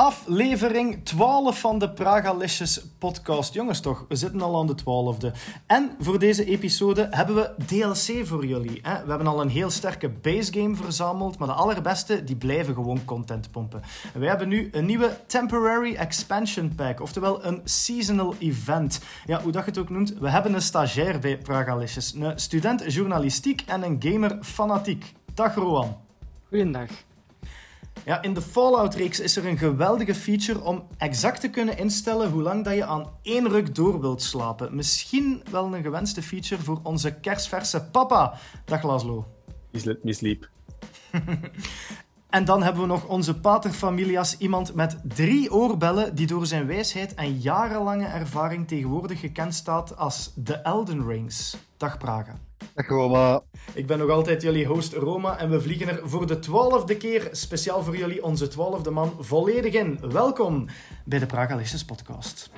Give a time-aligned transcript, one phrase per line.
[0.00, 3.54] Aflevering 12 van de Pragalicious podcast.
[3.54, 5.32] Jongens toch, we zitten al aan de twaalfde.
[5.66, 8.80] En voor deze episode hebben we DLC voor jullie.
[8.82, 13.04] We hebben al een heel sterke base game verzameld, maar de allerbeste die blijven gewoon
[13.04, 13.82] content pompen.
[14.14, 19.00] En wij hebben nu een nieuwe Temporary Expansion Pack, oftewel een seasonal event.
[19.26, 22.14] Ja, hoe dat je het ook noemt, we hebben een stagiair bij Pragalicious.
[22.14, 25.14] Een student journalistiek en een gamer fanatiek.
[25.34, 25.96] Dag Roan.
[26.48, 26.90] Goedendag.
[28.04, 32.42] Ja, in de Fallout-reeks is er een geweldige feature om exact te kunnen instellen hoe
[32.42, 34.74] lang dat je aan één ruk door wilt slapen.
[34.74, 38.38] Misschien wel een gewenste feature voor onze kerstverse papa.
[38.64, 39.26] Dag Laszlo.
[40.04, 40.48] Sleep.
[42.30, 47.14] En dan hebben we nog onze paterfamilias, iemand met drie oorbellen die door zijn wijsheid
[47.14, 51.56] en jarenlange ervaring tegenwoordig gekend staat als de Elden Rings.
[51.76, 52.49] Dag Praga.
[52.74, 53.42] Dag.
[53.74, 57.28] Ik ben nog altijd jullie host Roma en we vliegen er voor de twaalfde keer
[57.32, 59.98] speciaal voor jullie onze twaalfde man volledig in.
[60.12, 60.66] Welkom
[61.04, 62.50] bij de Praga Licious podcast.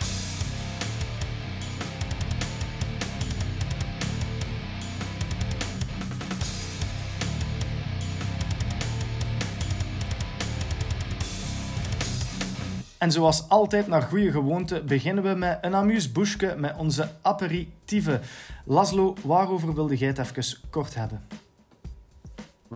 [13.02, 18.20] En zoals altijd, naar goede gewoonte, beginnen we met een amuseboesje met onze aperitieven.
[18.64, 21.22] Laszlo, waarover wilde jij het even kort hebben?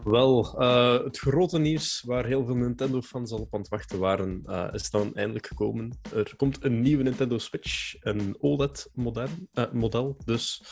[0.04, 4.42] Wel, uh, het grote nieuws waar heel veel Nintendo-fans al op aan het wachten waren,
[4.46, 5.98] uh, is dan eindelijk gekomen.
[6.14, 9.28] Er komt een nieuwe Nintendo Switch, een OLED-model.
[9.54, 10.16] Uh, model.
[10.24, 10.62] Dus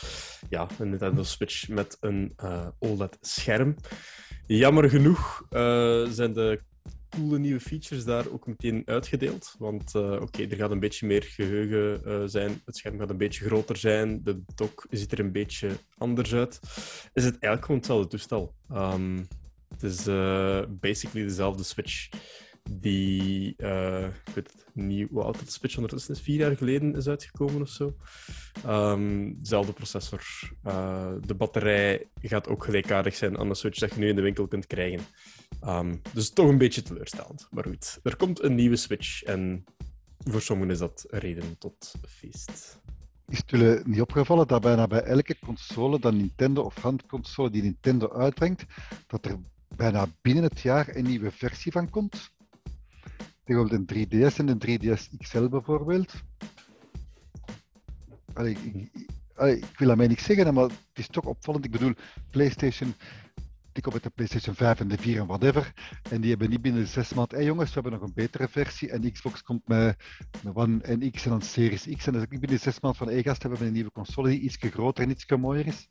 [0.49, 2.35] ja, een Nintendo Switch met een
[2.79, 3.75] OLED-scherm.
[4.47, 5.43] Jammer genoeg
[6.09, 6.59] zijn de
[7.15, 9.55] coole nieuwe features daar ook meteen uitgedeeld.
[9.57, 12.61] Want uh, oké, er gaat een beetje meer geheugen uh, zijn.
[12.65, 14.23] Het scherm gaat een beetje groter zijn.
[14.23, 16.59] De dock ziet er een beetje anders uit.
[17.13, 18.55] Is het eigenlijk gewoon hetzelfde toestel.
[18.71, 19.27] Um,
[19.69, 22.09] het is uh, basically dezelfde Switch
[22.71, 27.07] die, ik weet het niet hoe oud de Switch ondertussen is, vier jaar geleden is
[27.07, 27.95] uitgekomen of zo.
[28.67, 30.23] Um, dezelfde processor.
[31.21, 34.47] De batterij gaat ook gelijkaardig zijn aan de Switch dat je nu in de winkel
[34.47, 34.99] kunt krijgen.
[35.65, 37.47] Um, dus toch een beetje teleurstellend.
[37.51, 39.63] Maar goed, er komt een nieuwe Switch en
[40.17, 42.79] voor sommigen is dat reden tot feest.
[43.27, 47.61] Is het jullie niet opgevallen dat bijna bij elke console, dan Nintendo of handconsole die
[47.61, 48.65] Nintendo uitbrengt,
[49.07, 49.39] dat er
[49.75, 52.31] bijna binnen het jaar een nieuwe versie van komt?
[53.43, 56.13] Bijvoorbeeld een 3DS en een 3DS XL bijvoorbeeld.
[58.33, 61.65] Allee, ik, ik, ik, wil daarmee niks zeggen, maar het is toch opvallend.
[61.65, 61.93] Ik bedoel,
[62.31, 62.95] PlayStation
[63.75, 65.73] die komt met de PlayStation 5 en de 4 en whatever.
[66.09, 68.47] En die hebben niet binnen de zes maanden, hé jongens, we hebben nog een betere
[68.47, 68.89] versie.
[68.89, 69.97] En Xbox komt met,
[70.43, 72.07] met One en X en dan Series X.
[72.07, 74.57] En dus binnen de zes maanden van, hé hebben we een nieuwe console die iets
[74.59, 75.89] groter en iets mooier is.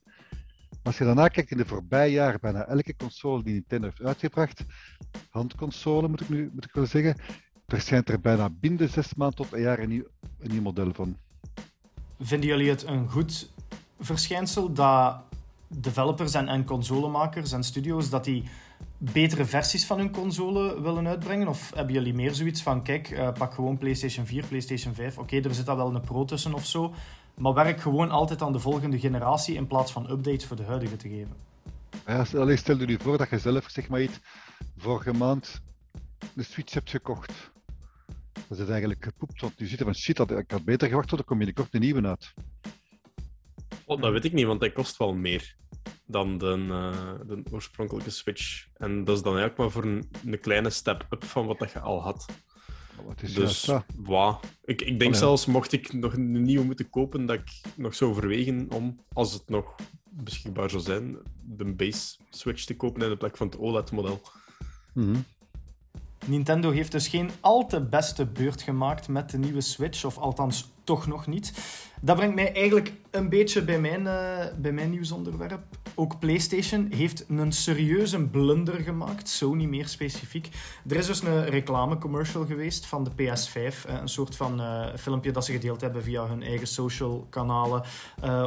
[0.71, 4.03] Maar als je daarna kijkt in de voorbije jaren, bijna elke console die Nintendo heeft
[4.03, 4.65] uitgebracht,
[5.31, 7.16] handconsole moet ik nu moet ik wel zeggen,
[7.66, 10.06] verschijnt er bijna binnen de zes maanden tot een jaar een nieuw,
[10.39, 11.16] een nieuw model van.
[12.21, 13.53] Vinden jullie het een goed
[13.99, 15.22] verschijnsel dat
[15.80, 18.44] developers en, en consolemakers en studio's dat die
[18.98, 21.48] betere versies van hun console willen uitbrengen?
[21.48, 25.18] Of hebben jullie meer zoiets van, kijk, uh, pak gewoon PlayStation 4, PlayStation 5.
[25.18, 26.94] Oké, er zit al wel een pro tussen of zo.
[27.34, 30.96] Maar werk gewoon altijd aan de volgende generatie in plaats van updates voor de huidige
[30.96, 31.36] te geven.
[32.06, 34.18] Ja, stel, stel je voor dat je zelf, zeg maar iets,
[34.76, 35.62] vorige maand
[36.34, 37.52] de Switch hebt gekocht.
[38.48, 41.24] Dat is eigenlijk gepoept, want je ziet van shit, ik had beter gewacht tot er
[41.24, 42.34] komt binnenkort een nieuwe uit.
[43.84, 45.56] Oh, dat weet ik niet, want hij kost wel meer
[46.06, 46.92] dan de, uh,
[47.26, 48.66] de oorspronkelijke Switch.
[48.76, 51.81] En dat is dan eigenlijk maar voor een, een kleine step-up van wat dat je
[51.81, 52.26] al had.
[53.06, 54.42] Wat is dus wow.
[54.65, 55.25] ik, ik denk oh, ja.
[55.25, 59.32] zelfs, mocht ik nog een nieuwe moeten kopen, dat ik nog zou overwegen om, als
[59.32, 59.75] het nog
[60.10, 64.21] beschikbaar zou zijn, de base Switch te kopen in de plek van het OLED-model.
[64.92, 65.25] Mm -hmm.
[66.26, 70.71] Nintendo heeft dus geen al te beste beurt gemaakt met de nieuwe Switch, of althans
[70.84, 71.53] toch nog niet.
[72.00, 75.62] Dat brengt mij eigenlijk een beetje bij mijn, uh, bij mijn nieuwsonderwerp.
[75.97, 80.49] Ook PlayStation heeft een serieuze blunder gemaakt, Sony meer specifiek.
[80.88, 85.33] Er is dus een reclamecommercial geweest van de PS5, uh, een soort van uh, filmpje
[85.33, 87.83] dat ze gedeeld hebben via hun eigen social kanalen,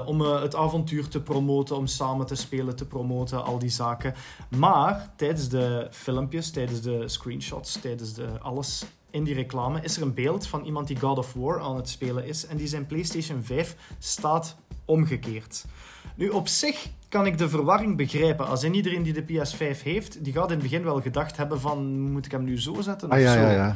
[0.06, 4.14] om het avontuur te promoten, om samen te spelen, te promoten, al die zaken.
[4.58, 10.02] Maar tijdens de filmpjes, tijdens de screenshots, tijdens de alles in die reclame is er
[10.02, 12.86] een beeld van iemand die God of War aan het spelen is en die zijn
[12.86, 14.56] PlayStation 5 staat
[14.86, 15.66] omgekeerd.
[16.16, 18.48] Nu, op zich kan ik de verwarring begrijpen.
[18.48, 21.60] Als in iedereen die de PS5 heeft, die gaat in het begin wel gedacht hebben
[21.62, 23.40] van, moet ik hem nu zo zetten of ah, ja, zo?
[23.40, 23.76] Ja, ja.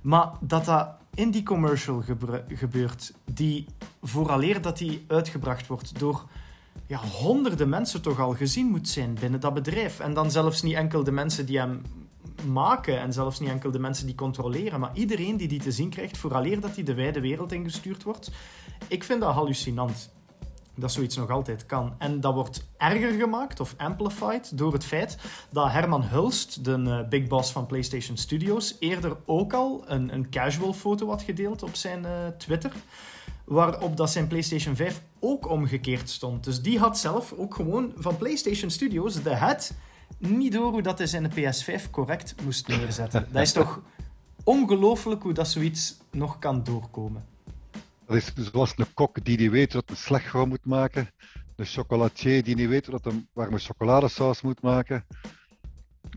[0.00, 2.02] Maar dat dat in die commercial
[2.48, 3.66] gebeurt, die
[4.02, 6.24] vooraleer dat die uitgebracht wordt door
[6.86, 10.00] ja, honderden mensen toch al gezien moet zijn binnen dat bedrijf.
[10.00, 11.82] En dan zelfs niet enkel de mensen die hem
[12.46, 13.00] maken.
[13.00, 16.18] En zelfs niet enkel de mensen die controleren, maar iedereen die die te zien krijgt,
[16.18, 18.30] vooraleer dat die de wijde wereld ingestuurd wordt.
[18.88, 20.10] Ik vind dat hallucinant
[20.80, 21.94] dat zoiets nog altijd kan.
[21.98, 25.18] En dat wordt erger gemaakt of amplified door het feit
[25.50, 30.30] dat Herman Hulst, de uh, big boss van PlayStation Studios, eerder ook al een, een
[30.30, 32.72] casual foto had gedeeld op zijn uh, Twitter.
[33.44, 36.44] Waarop dat zijn PlayStation 5 ook omgekeerd stond.
[36.44, 39.72] Dus die had zelf ook gewoon van PlayStation Studios de head
[40.18, 43.28] niet door hoe dat hij zijn PS5 correct moest neerzetten.
[43.32, 43.80] Dat is toch
[44.44, 47.24] ongelooflijk hoe dat zoiets nog kan doorkomen.
[48.08, 51.10] Dat is zoals een kok die niet weet wat een slagroom moet maken.
[51.56, 55.06] Een chocolatier die niet weet wat een warme chocoladesaus moet maken.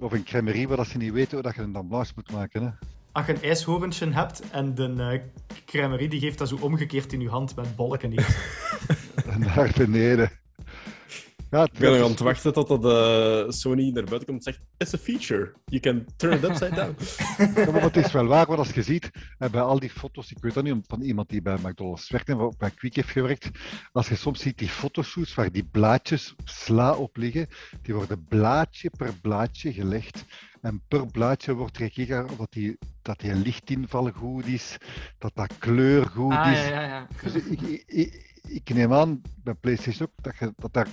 [0.01, 2.63] Of een crèmerie waar ze niet weten hoe je een damblage moet maken.
[2.63, 2.69] Hè.
[3.11, 4.87] Als je een ijshoventje hebt en de
[5.47, 8.37] uh, crèmerie die geeft dat zo omgekeerd in je hand met bolken niet.
[9.37, 10.40] Naar beneden.
[11.51, 14.53] Ja, ik ben nog aan het wachten tot dat, uh, Sony naar buiten komt en
[14.53, 15.53] zegt: It's a feature.
[15.65, 16.95] You can turn it upside down.
[17.59, 20.37] ja, maar het is wel waar, want als je ziet, bij al die foto's, ik
[20.41, 23.49] weet dat niet van iemand die bij McDonald's werkt en bij Quick heeft gewerkt,
[23.91, 27.47] als je soms ziet die fotoshoots waar die blaadjes sla op liggen,
[27.81, 30.25] die worden blaadje per blaadje gelegd.
[30.61, 34.77] En per blaadje wordt gekeken dat die, dat die lichtinval goed is,
[35.17, 36.59] dat dat kleur goed ah, is.
[36.59, 37.07] Ja, ja, ja.
[37.23, 40.87] Dus ik, ik, ik, ik, neem aan bij PlayStation ook dat, je, dat daar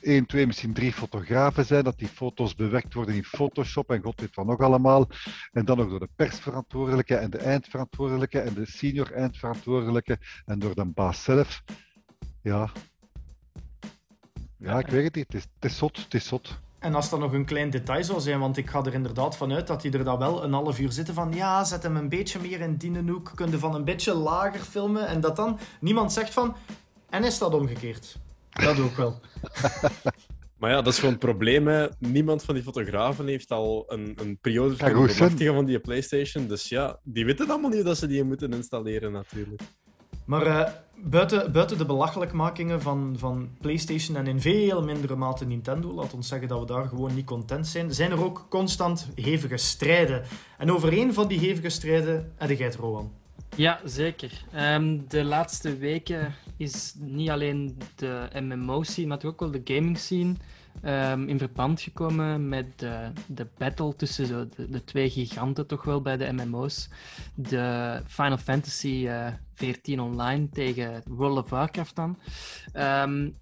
[0.00, 4.20] één, twee, misschien drie fotografen zijn, dat die foto's bewerkt worden in Photoshop en god
[4.20, 5.08] weet wat nog allemaal.
[5.52, 10.74] En dan ook door de persverantwoordelijke en de eindverantwoordelijke en de senior eindverantwoordelijke en door
[10.74, 11.62] de baas zelf.
[12.42, 12.70] Ja,
[14.56, 15.26] ja ik weet het niet.
[15.26, 16.58] Het is, het is het is zot.
[16.78, 19.66] En als dat nog een klein detail zou zijn, want ik ga er inderdaad vanuit
[19.66, 22.40] dat die er dan wel een half uur zitten van ja, zet hem een beetje
[22.40, 26.32] meer in die hoek, kun van een beetje lager filmen en dat dan niemand zegt
[26.32, 26.56] van
[27.10, 28.18] en is dat omgekeerd?
[28.50, 29.20] Dat ook wel.
[30.58, 31.66] Maar ja, dat is gewoon het probleem.
[31.66, 31.86] Hè.
[31.98, 36.46] Niemand van die fotografen heeft al een, een periode kunnen bemachtigen van die PlayStation.
[36.46, 39.62] Dus ja, die weten allemaal niet dat ze die moeten installeren natuurlijk.
[40.24, 45.92] Maar uh, buiten, buiten de belachelijkmakingen van, van PlayStation en in veel mindere mate Nintendo,
[45.94, 49.56] laat ons zeggen dat we daar gewoon niet content zijn, zijn er ook constant hevige
[49.56, 50.22] strijden.
[50.58, 53.12] En over één van die hevige strijden heb jij het, Rowan.
[53.56, 54.44] Ja, zeker.
[54.54, 60.34] Um, de laatste weken is niet alleen de MMO-scene, maar ook wel de gaming-scene
[60.84, 66.02] um, in verband gekomen met de, de battle tussen de, de, twee giganten, toch wel
[66.02, 66.88] bij de MMO's.
[67.34, 72.18] De Final Fantasy uh, eh, 14 online tegen World of Warcraft dan.
[72.74, 73.34] Um,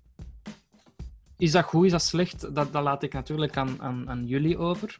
[1.39, 2.55] is dat goed, is dat slecht?
[2.55, 4.99] Dat, dat laat ik natuurlijk aan, aan, aan jullie over.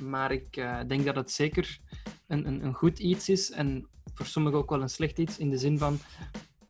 [0.00, 1.78] Maar ik uh, denk dat het zeker
[2.26, 3.50] een, een, een goed iets is.
[3.50, 5.38] En voor sommigen ook wel een slecht iets.
[5.38, 5.98] In de zin van,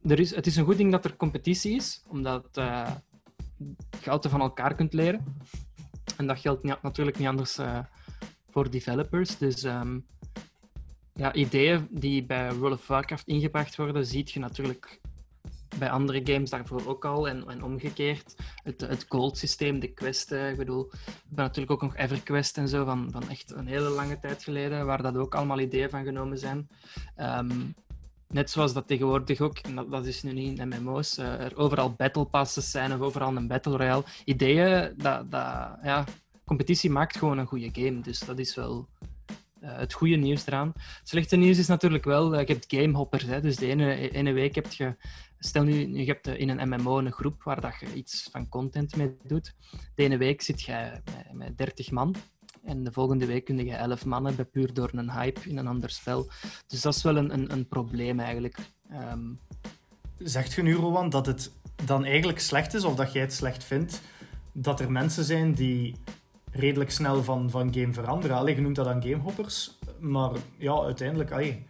[0.02, 2.90] er is, het is een goed ding dat er competitie is, omdat uh,
[4.02, 5.24] je altijd van elkaar kunt leren.
[6.16, 7.78] En dat geldt niet, natuurlijk niet anders uh,
[8.50, 9.38] voor developers.
[9.38, 10.06] Dus um,
[11.12, 15.00] ja, ideeën die bij World of Warcraft ingebracht worden, ziet je natuurlijk
[15.78, 18.34] bij andere games daarvoor ook al en, en omgekeerd.
[18.62, 20.50] Het, het gold systeem, de questen.
[20.50, 23.88] Ik bedoel, we hebben natuurlijk ook nog EverQuest en zo van, van echt een hele
[23.88, 26.68] lange tijd geleden, waar dat ook allemaal ideeën van genomen zijn.
[27.16, 27.74] Um,
[28.28, 31.92] net zoals dat tegenwoordig ook, en dat, is nu niet in MMO's, uh, er overal
[31.92, 34.04] battle passes zijn of overal een battle royale.
[34.24, 36.04] Ideeën, dat, dat, ja,
[36.44, 38.00] competitie maakt gewoon een goede game.
[38.00, 38.88] Dus dat is wel
[39.60, 40.72] uh, het goede nieuws eraan.
[40.74, 43.24] Het slechte nieuws is natuurlijk wel, uh, je hebt gamehoppers.
[43.24, 44.96] Hè, dus de ene, ene week heb je
[45.46, 48.96] Stel nu, je hebt in een MMO een groep waar dat je iets van content
[48.96, 49.54] mee doet.
[49.94, 52.14] De ene week zit je met, met 30 man.
[52.64, 55.66] En de volgende week kun je 11 mannen hebben, puur door een hype in een
[55.66, 56.30] ander spel.
[56.66, 58.58] Dus dat is wel een, een, een probleem eigenlijk.
[59.12, 59.38] Um...
[60.18, 61.52] Zegt je nu, Rowan, dat het
[61.84, 64.00] dan eigenlijk slecht is, of dat jij het slecht vindt,
[64.52, 65.94] dat er mensen zijn die
[66.50, 68.36] redelijk snel van, van game veranderen?
[68.36, 71.30] Allee, je noemt dat dan gamehoppers, maar ja, uiteindelijk...
[71.30, 71.66] Allee,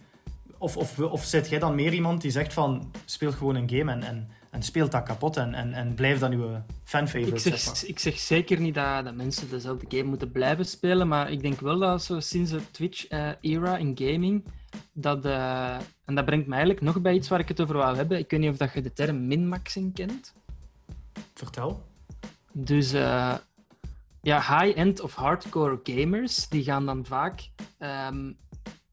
[0.59, 3.93] of, of, of zit jij dan meer iemand die zegt van speel gewoon een game
[3.93, 7.49] en, en, en speelt dat kapot en, en, en blijf dan uw fanfavorite?
[7.49, 11.31] Ik zeg, ik zeg zeker niet dat, dat mensen dezelfde game moeten blijven spelen, maar
[11.31, 14.45] ik denk wel dat zo sinds de Twitch-era in gaming,
[14.93, 17.97] dat, uh, en dat brengt mij eigenlijk nog bij iets waar ik het over wou
[17.97, 18.19] hebben.
[18.19, 20.33] Ik weet niet of dat je de term minmaxing kent.
[21.35, 21.87] Vertel.
[22.53, 23.35] Dus uh,
[24.23, 28.37] ja, high-end of hardcore gamers, die gaan dan vaak um,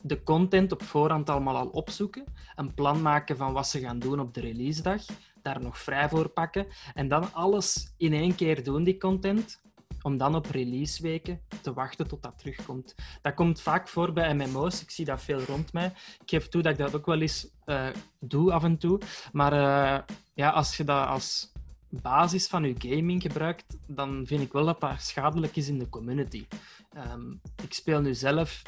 [0.03, 2.23] de content op voorhand allemaal al opzoeken,
[2.55, 5.01] een plan maken van wat ze gaan doen op de releasedag,
[5.41, 9.61] daar nog vrij voor pakken en dan alles in één keer doen, die content,
[10.01, 12.95] om dan op releaseweken te wachten tot dat terugkomt.
[13.21, 15.85] Dat komt vaak voor bij MMO's, ik zie dat veel rond mij.
[16.21, 17.87] Ik geef toe dat ik dat ook wel eens uh,
[18.19, 18.99] doe af en toe,
[19.31, 21.51] maar uh, ja, als je dat als
[21.89, 25.89] basis van je gaming gebruikt, dan vind ik wel dat dat schadelijk is in de
[25.89, 26.45] community.
[26.93, 27.31] Ehm,
[27.63, 28.61] ik speel nu zelf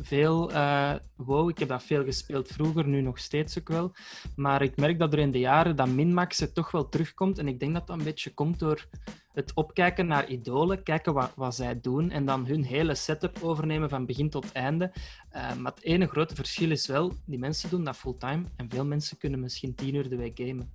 [0.00, 1.48] veel uh, WoW.
[1.48, 3.92] Ik heb dat veel gespeeld vroeger, nu nog steeds ook wel.
[4.36, 7.38] Maar ik merk dat er in de jaren dat minmaxen toch wel terugkomt.
[7.38, 8.88] En ik denk dat dat een beetje komt door
[9.32, 13.88] het opkijken naar idolen, kijken wat, wat zij doen en dan hun hele setup overnemen
[13.88, 14.92] van begin tot einde.
[15.34, 18.84] Uh, maar het ene grote verschil is wel, die mensen doen dat fulltime en veel
[18.84, 20.70] mensen kunnen misschien tien uur de week gamen.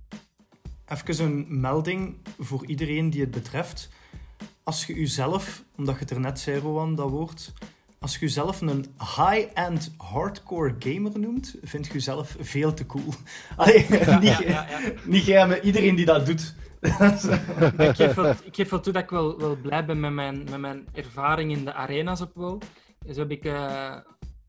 [0.86, 3.88] Even een melding voor iedereen die het betreft.
[4.62, 7.52] Als je jezelf, omdat je het er net zei, Rowan, dat woord,
[7.98, 13.12] als je jezelf een high-end hardcore gamer noemt, vind je jezelf veel te cool.
[13.56, 16.54] Allee, ja, niet, ja, ja, niet jij, maar iedereen die dat doet.
[17.78, 20.44] ik, geef wel, ik geef wel toe dat ik wel, wel blij ben met mijn,
[20.50, 22.60] met mijn ervaring in de arena's op WoW.
[23.06, 23.96] Dus heb ik uh,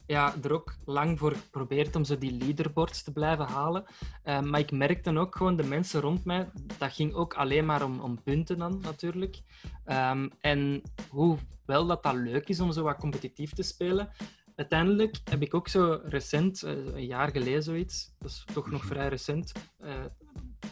[0.07, 3.83] ja, er ook lang voor geprobeerd om zo die leaderboards te blijven halen.
[4.25, 7.83] Uh, maar ik merkte ook gewoon de mensen rond mij, dat ging ook alleen maar
[7.83, 9.41] om, om punten dan natuurlijk.
[9.85, 14.09] Um, en hoewel dat dat leuk is om zo wat competitief te spelen,
[14.55, 18.85] uiteindelijk heb ik ook zo recent, uh, een jaar geleden zoiets, dat is toch nog
[18.85, 19.51] vrij recent,
[19.83, 19.93] uh,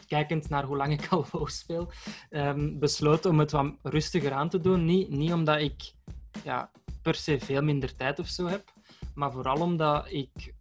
[0.06, 1.92] kijkend naar hoe lang ik al WoW speel,
[2.30, 4.84] um, besloten om het wat rustiger aan te doen.
[4.84, 5.92] Niet, niet omdat ik
[6.44, 6.70] ja,
[7.02, 8.74] per se veel minder tijd of zo heb,
[9.16, 10.54] maar vooral omdat ik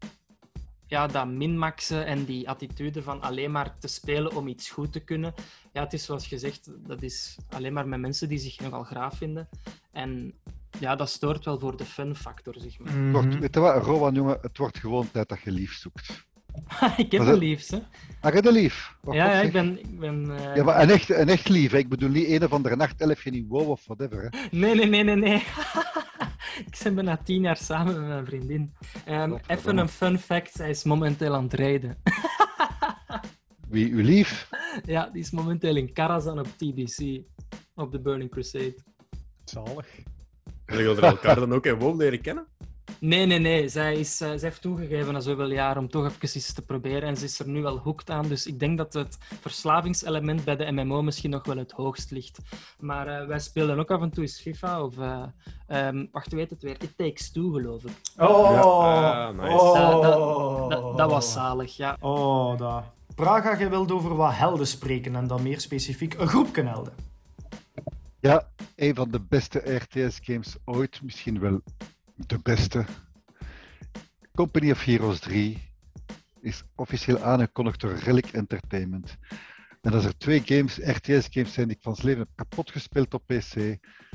[0.87, 4.99] ja, dat minmaxen en die attitude van alleen maar te spelen om iets goed te
[4.99, 5.33] kunnen.
[5.73, 9.17] Ja, het is zoals gezegd, dat is alleen maar met mensen die zich nogal graaf
[9.17, 9.49] vinden.
[9.91, 10.33] En
[10.79, 12.93] ja, dat stoort wel voor de fun factor, zeg maar.
[12.93, 13.39] Mm -hmm.
[13.39, 16.25] Weet je wat, Rowan, jongen, het wordt gewoon tijd dat je lief zoekt.
[16.97, 17.79] ik heb een lief, hè.
[18.21, 18.95] Ah, je lief?
[19.01, 19.79] ja, ja ik ben...
[19.79, 20.55] Ik ben uh...
[20.55, 21.77] Ja, maar een echt, een echt lief, hè?
[21.77, 24.57] Ik bedoel niet een of andere nachtelfje in WoW of whatever, hè.
[24.57, 25.35] Nee, nee, nee, nee, nee.
[26.67, 28.73] ik ben bijna tien jaar samen met mijn vriendin.
[29.09, 31.97] Um, even een fun fact, zij is momenteel aan het rijden.
[33.69, 34.49] Wie, uw lief?
[34.85, 37.21] Ja, die is momenteel in Karazhan op TBC,
[37.75, 38.75] op de Burning Crusade.
[39.43, 39.87] Zalig.
[40.65, 42.47] Hebben jullie elkaar dan ook in WoW leren kennen?
[42.99, 43.67] Nee, nee, nee.
[43.67, 47.01] Zij, is, uh, zij heeft toegegeven na zoveel jaar om toch even iets te proberen.
[47.01, 48.27] En ze is er nu wel hooked aan.
[48.27, 52.39] Dus ik denk dat het verslavingselement bij de MMO misschien nog wel het hoogst ligt.
[52.79, 54.83] Maar uh, wij spelen ook af en toe eens FIFA.
[54.83, 55.23] Of, uh,
[55.67, 56.75] um, wacht, weet het weer?
[56.79, 57.91] It Takes Two, geloof ik.
[58.17, 58.61] Oh, ja.
[58.61, 59.53] ah, nice.
[59.53, 60.01] oh.
[60.01, 61.97] Dat, dat, dat, dat, was zalig, ja.
[61.99, 62.83] Oh, dat.
[63.15, 65.15] Praga, je wilt over wat helden spreken.
[65.15, 66.93] En dan meer specifiek een groepje helden.
[68.19, 71.01] Ja, een van de beste RTS-games ooit.
[71.03, 71.61] Misschien wel
[72.15, 72.85] de beste.
[74.33, 75.57] Company of Heroes 3
[76.41, 79.17] is officieel aangekondigd door Relic Entertainment.
[79.81, 83.53] En als er twee games, RTS-games zijn die ik van leven kapot gespeeld op PC,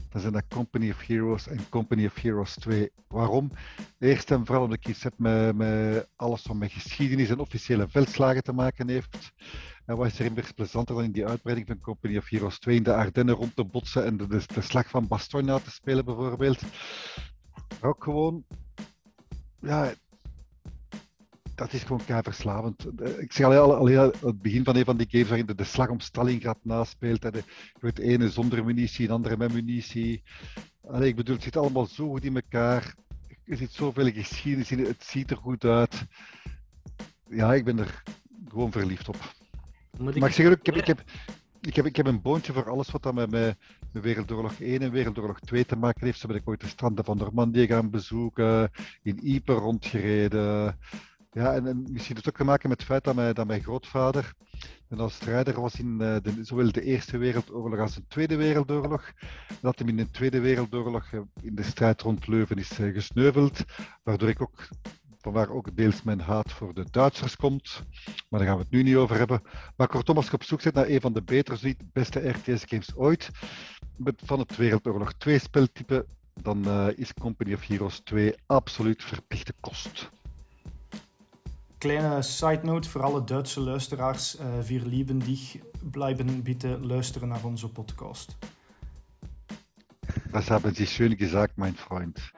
[0.08, 2.90] dan zijn dat Company of Heroes en Company of Heroes 2.
[3.08, 3.50] Waarom?
[3.98, 8.42] Eerst en vooral omdat ik iets heb met, alles wat met geschiedenis en officiële veldslagen
[8.42, 9.32] te maken heeft.
[9.86, 12.76] En wat is er immers plezanter dan in die uitbreiding van Company of Heroes 2
[12.76, 16.04] in de Ardennen rond te botsen en de, de, de slag van Bastogne te spelen
[16.04, 16.62] bijvoorbeeld
[17.82, 18.44] ook gewoon,
[19.60, 19.94] ja,
[21.54, 22.86] dat is gewoon kei verslavend.
[23.18, 25.64] Ik zeg al, al, al het begin van een van die games waarin de, de
[25.64, 27.24] slag om Stalingrad naspeelt.
[27.24, 27.42] En de,
[27.80, 30.22] het ene zonder munitie, de andere met munitie.
[30.86, 32.94] Allee, ik bedoel, het zit allemaal zo goed in elkaar.
[33.44, 36.04] Er zit zoveel geschiedenis in, het ziet er goed uit.
[37.28, 38.02] Ja, ik ben er
[38.48, 39.34] gewoon verliefd op.
[39.98, 41.02] Moet ik maar ik zeg ook, ik heb, ik, heb,
[41.60, 43.56] ik, heb, ik heb een boontje voor alles wat dan met, met,
[43.92, 46.18] Wereldoorlog 1 en Wereldoorlog 2 te maken heeft.
[46.18, 48.70] Zo ben ik ooit de stranden van Normandië gaan bezoeken,
[49.02, 50.78] in Ypres rondgereden.
[51.30, 53.46] Ja, en, en misschien heeft het ook te maken met het feit dat mijn, dat
[53.46, 54.34] mijn grootvader
[54.98, 59.12] een strijder was in de, zowel de Eerste Wereldoorlog als de Tweede Wereldoorlog.
[59.60, 63.64] Dat hij in de Tweede Wereldoorlog uh, in de strijd rond Leuven is uh, gesneuveld,
[64.02, 64.68] waardoor ik ook
[65.20, 67.82] vanwaar ook deels mijn haat voor de Duitsers komt.
[68.28, 69.42] Maar daar gaan we het nu niet over hebben.
[69.76, 73.30] Maar kortom, als je op zoek zit naar een van de betere, beste RTS-games ooit,
[74.24, 76.06] van het Wereldoorlog 2 speltype,
[76.42, 80.10] dan uh, is Company of Heroes 2 absoluut verplichte kost.
[81.78, 84.38] Kleine side note voor alle Duitse luisteraars.
[84.40, 85.56] Uh, wir lieben dich.
[85.90, 88.36] Blijven bitte luisteren naar onze podcast.
[90.30, 92.32] Das haben Sie schön gesagt, mein Freund.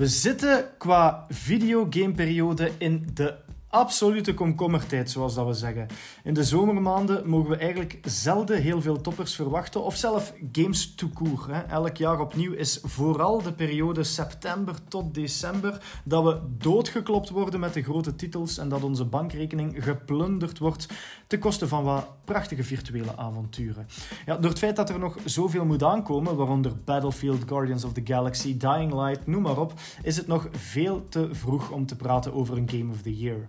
[0.00, 3.34] We zitten qua videogameperiode in de
[3.68, 5.86] absolute komkommertijd, zoals dat we zeggen.
[6.24, 11.08] In de zomermaanden mogen we eigenlijk zelden heel veel toppers verwachten, of zelf games to
[11.14, 11.46] court.
[11.46, 11.60] Hè.
[11.60, 17.74] Elk jaar opnieuw is vooral de periode september tot december dat we doodgeklopt worden met
[17.74, 20.88] de grote titels en dat onze bankrekening geplunderd wordt
[21.30, 23.86] ten koste van wat prachtige virtuele avonturen.
[24.26, 28.00] Ja, door het feit dat er nog zoveel moet aankomen, waaronder Battlefield, Guardians of the
[28.04, 29.72] Galaxy, Dying Light, noem maar op,
[30.02, 33.44] is het nog veel te vroeg om te praten over een Game of the Year.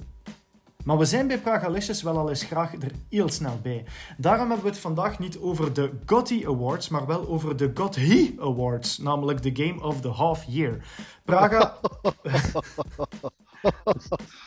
[0.83, 3.85] Maar we zijn bij Pragalicious wel al eens graag er heel snel bij.
[4.17, 8.35] Daarom hebben we het vandaag niet over de GOTY Awards, maar wel over de GOTHE
[8.39, 10.85] Awards, namelijk de Game of the Half Year.
[11.25, 11.75] Praga...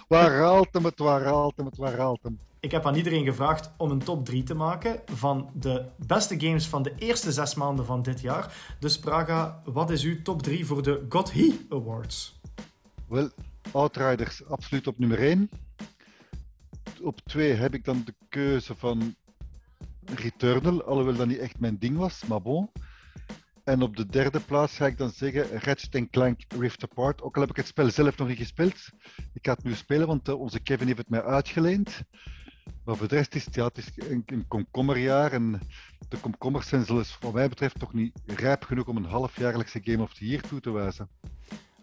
[0.09, 2.39] waar haalt hem het, waar haalt hem het, waar haalt hem?
[2.65, 6.67] Ik heb aan iedereen gevraagd om een top 3 te maken van de beste games
[6.67, 8.77] van de eerste zes maanden van dit jaar.
[8.79, 12.41] Dus Praga, wat is uw top 3 voor de GOTHE Awards?
[13.09, 13.31] Wel,
[13.73, 15.49] Outriders absoluut op nummer 1
[17.03, 19.15] op 2 heb ik dan de keuze van
[20.15, 22.71] Returnal, alhoewel dat niet echt mijn ding was, maar bon.
[23.65, 27.23] En op de derde plaats ga ik dan zeggen Ratchet Clank Rift Apart.
[27.23, 28.89] Ook al heb ik het spel zelf nog niet gespeeld.
[29.33, 32.03] Ik ga het nu spelen, want uh, onze Kevin heeft het mij uitgeleend.
[32.85, 35.33] Maar voor de rest is het, ja, het is een, komkommerjaar.
[35.33, 35.61] En
[36.09, 40.03] de komkommers zijn zelfs wat mij betreft toch niet rijp genoeg om een halfjaarlijkse Game
[40.03, 41.09] of the Year toe te wijzen.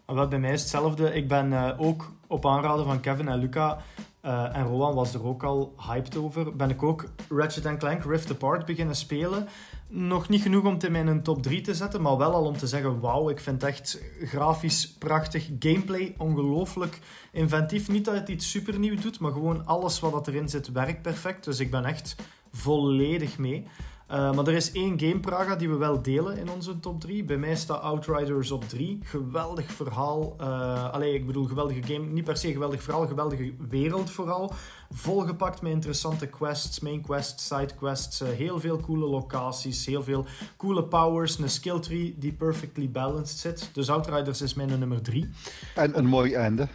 [0.06, 1.14] Wel, bij mij is hetzelfde.
[1.14, 3.78] Ik ben uh, ook op aanraden van Kevin en Luca
[4.24, 6.56] uh, en Rowan was er ook al hyped over.
[6.56, 9.48] Ben ik ook Ratchet Clank Rift Apart beginnen spelen.
[9.88, 12.56] Nog niet genoeg om het in mijn top 3 te zetten, maar wel al om
[12.56, 15.50] te zeggen: wauw, ik vind het echt grafisch prachtig.
[15.58, 16.98] Gameplay ongelooflijk
[17.32, 17.88] inventief.
[17.88, 21.44] Niet dat het iets super nieuw doet, maar gewoon alles wat erin zit werkt perfect.
[21.44, 22.16] Dus ik ben echt
[22.52, 23.66] volledig mee.
[24.12, 27.24] Uh, maar er is één game, Praga, die we wel delen in onze top 3.
[27.24, 28.98] Bij mij staat Outriders op 3.
[29.02, 30.36] Geweldig verhaal.
[30.40, 32.06] Uh, allee, ik bedoel, geweldige game.
[32.06, 34.52] Niet per se geweldig verhaal, geweldige wereld vooral.
[34.90, 38.22] Volgepakt met interessante quests, main quests, side quests.
[38.22, 40.26] Uh, heel veel coole locaties, heel veel
[40.56, 41.38] coole powers.
[41.38, 43.70] Een skill tree die perfectly balanced zit.
[43.72, 45.28] Dus Outriders is mijn nummer 3.
[45.74, 46.68] En een mooi einde.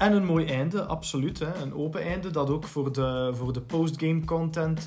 [0.00, 1.38] En een mooi einde, absoluut.
[1.38, 1.54] Hè.
[1.54, 4.84] Een open einde, dat ook voor de, voor de postgame content, uh,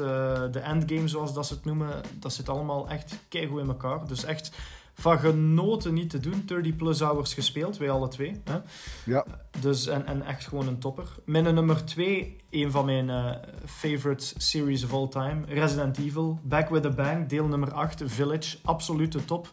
[0.51, 4.07] de endgame zoals dat ze het noemen, dat zit allemaal echt keigoed in elkaar.
[4.07, 4.51] Dus echt
[4.93, 6.43] van genoten niet te doen.
[6.45, 8.41] 30 plus hours gespeeld, wij alle twee.
[8.43, 8.57] Hè.
[9.05, 9.25] Ja.
[9.59, 11.07] Dus, en, en echt gewoon een topper.
[11.25, 13.31] Mijn nummer 2, een van mijn uh,
[13.65, 16.39] favorite series of all time, Resident Evil.
[16.43, 18.57] Back with a Bang, deel nummer 8, Village.
[18.63, 19.51] Absolute top.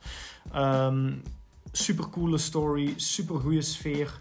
[0.57, 1.23] Um,
[1.73, 4.21] supercoole story, supergoeie sfeer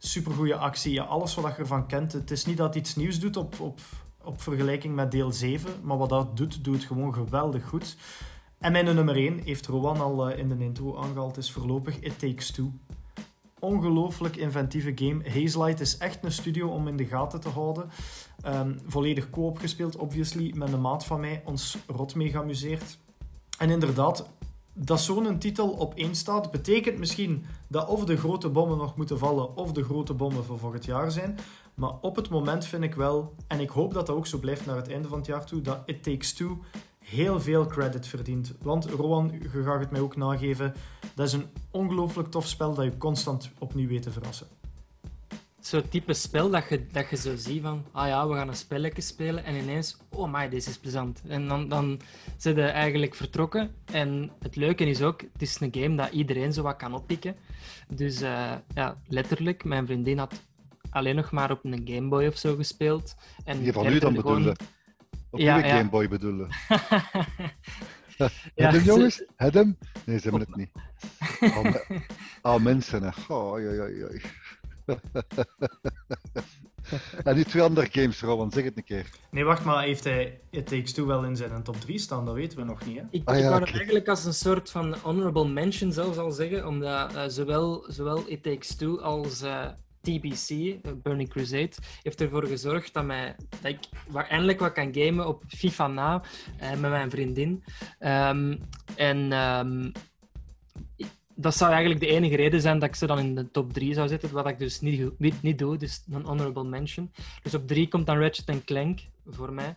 [0.00, 1.00] supergoeie actie.
[1.00, 2.12] Alles wat je ervan kent.
[2.12, 3.80] Het is niet dat het iets nieuws doet op, op,
[4.24, 5.70] op vergelijking met deel 7.
[5.82, 7.96] Maar wat dat doet, doet het gewoon geweldig goed.
[8.58, 11.36] En mijn nummer 1 heeft Rowan al in de intro aangehaald.
[11.36, 12.72] Is voorlopig It Takes Two.
[13.58, 15.30] Ongelooflijk inventieve game.
[15.30, 17.90] Hazelight is echt een studio om in de gaten te houden.
[18.46, 20.52] Um, volledig co-op gespeeld, obviously.
[20.54, 21.42] Met een maat van mij.
[21.44, 22.98] Ons rot mee geamuseerd.
[23.58, 24.30] En inderdaad,
[24.84, 29.18] dat zo'n titel op één staat, betekent misschien dat of de grote bommen nog moeten
[29.18, 31.38] vallen of de grote bommen voor volgend jaar zijn.
[31.74, 34.66] Maar op het moment vind ik wel, en ik hoop dat dat ook zo blijft
[34.66, 36.58] naar het einde van het jaar toe, dat It Takes Two
[36.98, 38.54] heel veel credit verdient.
[38.62, 40.74] Want Rowan, je gaat het mij ook nageven,
[41.14, 44.59] dat is een ongelooflijk tof spel dat je constant opnieuw weet te verrassen
[45.60, 48.54] zo'n type spel dat je, dat je zo ziet van, ah ja, we gaan een
[48.54, 51.22] spelletje spelen en ineens, oh my, deze is plezant.
[51.28, 52.00] En dan, dan
[52.36, 53.74] zijn ze eigenlijk vertrokken.
[53.84, 57.36] En het leuke is ook, het is een game dat iedereen zo wat kan oppikken.
[57.88, 60.42] Dus uh, ja, letterlijk, mijn vriendin had
[60.90, 63.16] alleen nog maar op een Game Boy of zo gespeeld.
[63.44, 64.38] En Die van u dan gewoon...
[64.38, 64.56] bedoelde?
[65.30, 65.76] Op ja, uw ja.
[65.76, 66.48] Game Boy bedoelen?
[68.54, 69.24] ja, hem, jongens?
[69.36, 69.78] Het hem?
[70.04, 70.70] Nee, ze hebben het niet.
[71.54, 72.00] Al, me...
[72.42, 73.10] Al mensen, hè.
[73.28, 73.58] Oh.
[77.24, 79.06] En die twee andere games, Rowan, zeg het een keer.
[79.30, 82.24] Nee, wacht maar, heeft hij It Takes Two wel in zijn top 3 staan?
[82.24, 83.02] Dat weten we nog niet, hè?
[83.10, 86.30] Ik, ah, ja, ik wou het eigenlijk als een soort van honorable mention zelfs al
[86.30, 89.42] zeggen, omdat uh, zowel, zowel It Takes Two als...
[89.42, 91.70] Uh, eh, TBC, uh, eh, Burning Crusade,
[92.02, 93.78] heeft ervoor gezorgd dat, mij, dat ik
[94.28, 96.22] eindelijk wat kan gamen op FIFA na
[96.58, 97.64] met mijn vriendin.
[97.98, 98.58] Um,
[98.96, 99.92] en um,
[101.40, 103.94] dat zou eigenlijk de enige reden zijn dat ik ze dan in de top 3
[103.94, 107.12] zou zetten, wat ik dus niet, niet, niet doe, dus een honorable mention.
[107.42, 109.76] Dus op 3 komt dan Ratchet Clank voor mij.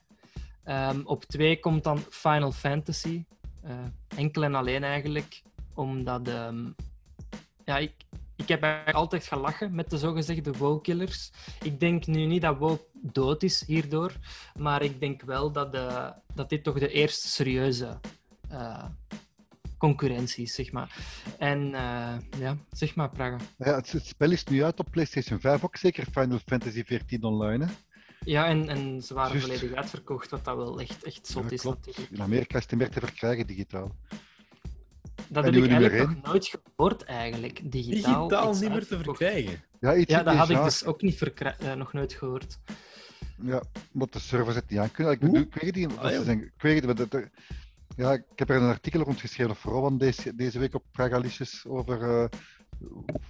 [0.66, 3.24] Um, op 2 komt dan Final Fantasy.
[3.66, 3.72] Uh,
[4.16, 5.42] enkel en alleen eigenlijk,
[5.74, 6.76] omdat um,
[7.66, 7.94] ja, ik,
[8.36, 11.32] ik heb altijd gelachen met de zogezegde WoW-killers.
[11.62, 14.12] Ik denk nu niet dat WoW dood is hierdoor,
[14.58, 18.00] maar ik denk wel dat, de, dat dit toch de eerste serieuze
[18.52, 18.86] uh,
[19.88, 20.96] concurrenties, zeg maar.
[21.38, 23.38] En uh, ja, zeg maar, Praga.
[23.58, 27.66] Ja, het, spel is nu uit op PlayStation 5 ook zeker, Final Fantasy 14 online,
[27.66, 27.72] hè?
[28.26, 32.12] Ja, en, en ze waren volledig uitverkocht, wat dat wel echt, echt zot is natuurlijk.
[32.12, 33.96] In Amerika is het meer te verkrijgen digitaal.
[35.28, 37.72] Dat heb ik eigenlijk nog nooit gehoord, eigenlijk.
[37.72, 39.64] Digitaal, digitaal niet meer te verkrijgen?
[39.80, 42.60] Ja, iets ja dat had ik dus ook niet uh, nog nooit gehoord.
[43.42, 45.14] Ja, maar de server zit niet aan kunnen.
[45.14, 46.32] Ik, ik, weet niet, ah, ja.
[46.32, 47.30] ik weet niet,
[47.96, 51.66] ja, ik heb er een artikel rond geschreven voor Rowan deze, deze week op Pragalicious
[51.68, 52.26] over uh,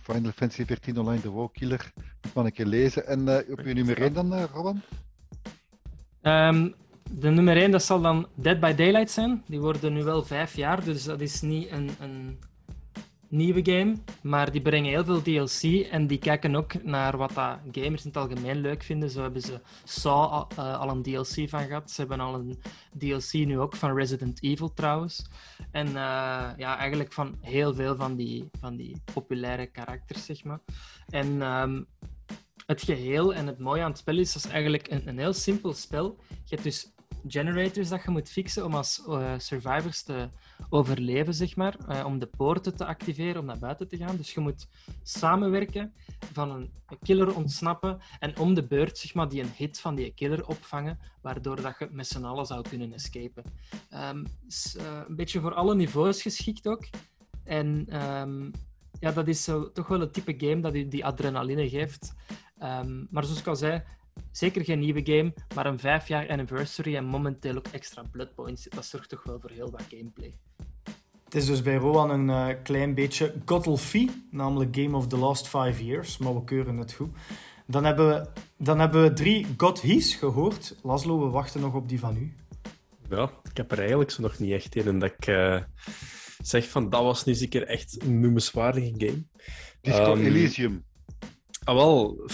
[0.02, 1.92] Final Fantasy 14 Online, de WoW Killer.
[2.22, 3.08] Dat kan ik je lezen.
[3.08, 4.64] En uh, op je nummer 1 dan, uh,
[7.12, 9.44] de nummer 1 dat zal dan Dead by Daylight zijn.
[9.48, 12.40] Die worden nu wel vijf jaar, dus dat is niet een, een
[13.34, 13.96] nieuwe game.
[14.22, 18.12] Maar die brengen heel veel DLC en die kijken ook naar wat dat gamers in
[18.14, 19.10] het algemeen leuk vinden.
[19.10, 21.92] Zo hebben ze Saw al, uh, al een DLC van gehad.
[21.92, 22.62] Ze hebben al een
[22.98, 25.26] DLC nu ook van Resident Evil trouwens.
[25.72, 25.94] En uh,
[26.58, 30.60] ja, eigenlijk van heel veel van die, van die populaire karakters, zeg maar.
[31.10, 31.86] En um,
[32.66, 35.34] het geheel en het mooie aan het spel is, dat is eigenlijk een, een heel
[35.34, 36.18] simpel spel.
[36.28, 36.94] Je hebt dus
[37.28, 40.30] generators dat je moet fixen om als uh, survivors te
[40.70, 41.76] overleven, zeg maar.
[41.90, 44.18] Uh, om de poorten te activeren, om naar buiten te gaan.
[44.18, 44.68] Dus je moet
[45.04, 45.94] samenwerken,
[46.34, 50.14] van een killer ontsnappen en om de beurt, zeg maar, die een hit van die
[50.14, 53.44] killer opvangen, waardoor dat je met z'n allen zou kunnen escapen.
[54.48, 56.88] Is, uh, een beetje voor alle niveaus geschikt ook.
[57.44, 58.52] En um,
[59.00, 62.14] ja, dat is zo, toch wel het type game dat die, die adrenaline geeft.
[62.64, 63.84] Um, maar zoals ik al zei,
[64.32, 68.64] zeker geen nieuwe game, maar een vijf jaar anniversary en momenteel ook extra bloodpoints.
[68.70, 70.34] Dat zorgt toch wel voor heel wat gameplay.
[71.24, 75.48] Het is dus bij Rowan een uh, klein beetje Gottelfie, namelijk Game of the Last
[75.48, 77.10] Five Years, maar we keuren het goed.
[77.68, 80.76] Dan hebben we, dan hebben we drie God He's gehoord.
[80.82, 82.36] Laszlo, we wachten nog op die van u.
[83.10, 84.88] Ja, ik heb er eigenlijk zo nog niet echt in.
[84.88, 85.62] En dat ik uh,
[86.42, 89.26] zeg van, dat was nu zeker echt een noemenswaardige game.
[89.82, 90.86] Disco um, Elysium.
[91.64, 92.30] Ah, wel,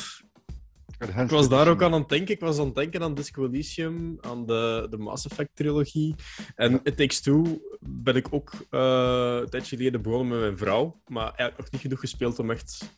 [1.00, 2.34] ik was daar ook aan aan het denken.
[2.34, 6.16] Ik was aan het denken aan Disco Elysium, aan de, de Mass Effect trilogie.
[6.56, 11.02] En It Takes Two ben ik ook uh, een tijdje geleden begonnen met mijn vrouw.
[11.08, 12.98] Maar eigenlijk nog niet genoeg gespeeld om echt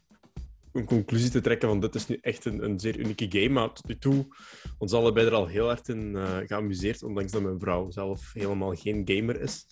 [0.71, 3.49] een conclusie te trekken van dit is nu echt een, een zeer unieke game.
[3.49, 4.25] Maar tot nu toe,
[4.77, 8.75] ons allebei er al heel hard in uh, geamuseerd, ondanks dat mijn vrouw zelf helemaal
[8.75, 9.67] geen gamer is.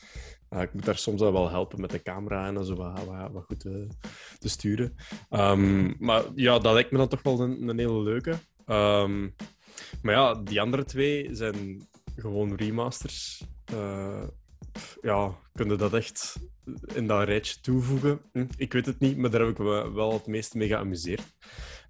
[0.50, 3.60] Uh, ik moet daar soms wel helpen met de camera en zo wat, wat, goed
[3.60, 3.88] te,
[4.40, 4.96] te sturen.
[5.30, 8.32] Um, maar ja, dat lijkt me dan toch wel een, een hele leuke.
[8.68, 9.36] Um,
[10.02, 13.44] maar ja, die andere twee zijn gewoon remasters.
[13.74, 14.24] Uh,
[15.02, 16.36] ja, kunnen dat echt
[16.94, 18.22] in dat rijtje toevoegen?
[18.32, 21.24] Hm, ik weet het niet, maar daar heb ik me wel het meeste mee geamuseerd.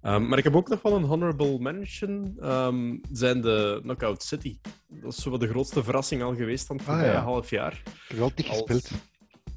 [0.02, 2.36] Um, maar ik heb ook nog wel een honorable mention.
[2.42, 4.58] Um, zijn de Knockout City.
[4.88, 7.22] Dat is zo de grootste verrassing al geweest van het ah, ja.
[7.22, 7.72] half jaar.
[7.72, 8.90] Ik heb wel niet gespeeld.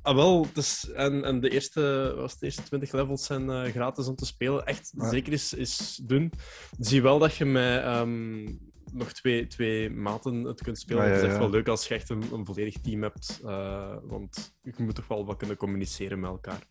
[0.01, 0.47] Ah, wel.
[0.53, 4.25] Dus, en, en de, eerste, was de eerste 20 levels zijn uh, gratis om te
[4.25, 4.65] spelen.
[4.65, 5.09] Echt, ah.
[5.09, 6.31] zeker is, is doen.
[6.79, 8.59] Zie wel dat je met um,
[8.91, 11.01] nog twee, twee maten het kunt spelen.
[11.01, 11.19] Ah, ja, ja.
[11.19, 13.39] Het is echt wel leuk als je echt een, een volledig team hebt.
[13.43, 16.67] Uh, want je moet toch wel wat kunnen communiceren met elkaar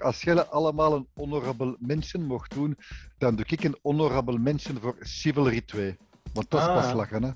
[0.00, 2.78] als jij allemaal een honorable mention mocht doen,
[3.18, 5.96] dan doe ik een honorable mention voor Chivalry 2.
[6.32, 7.30] Want dat is ah, pas lachen, hè?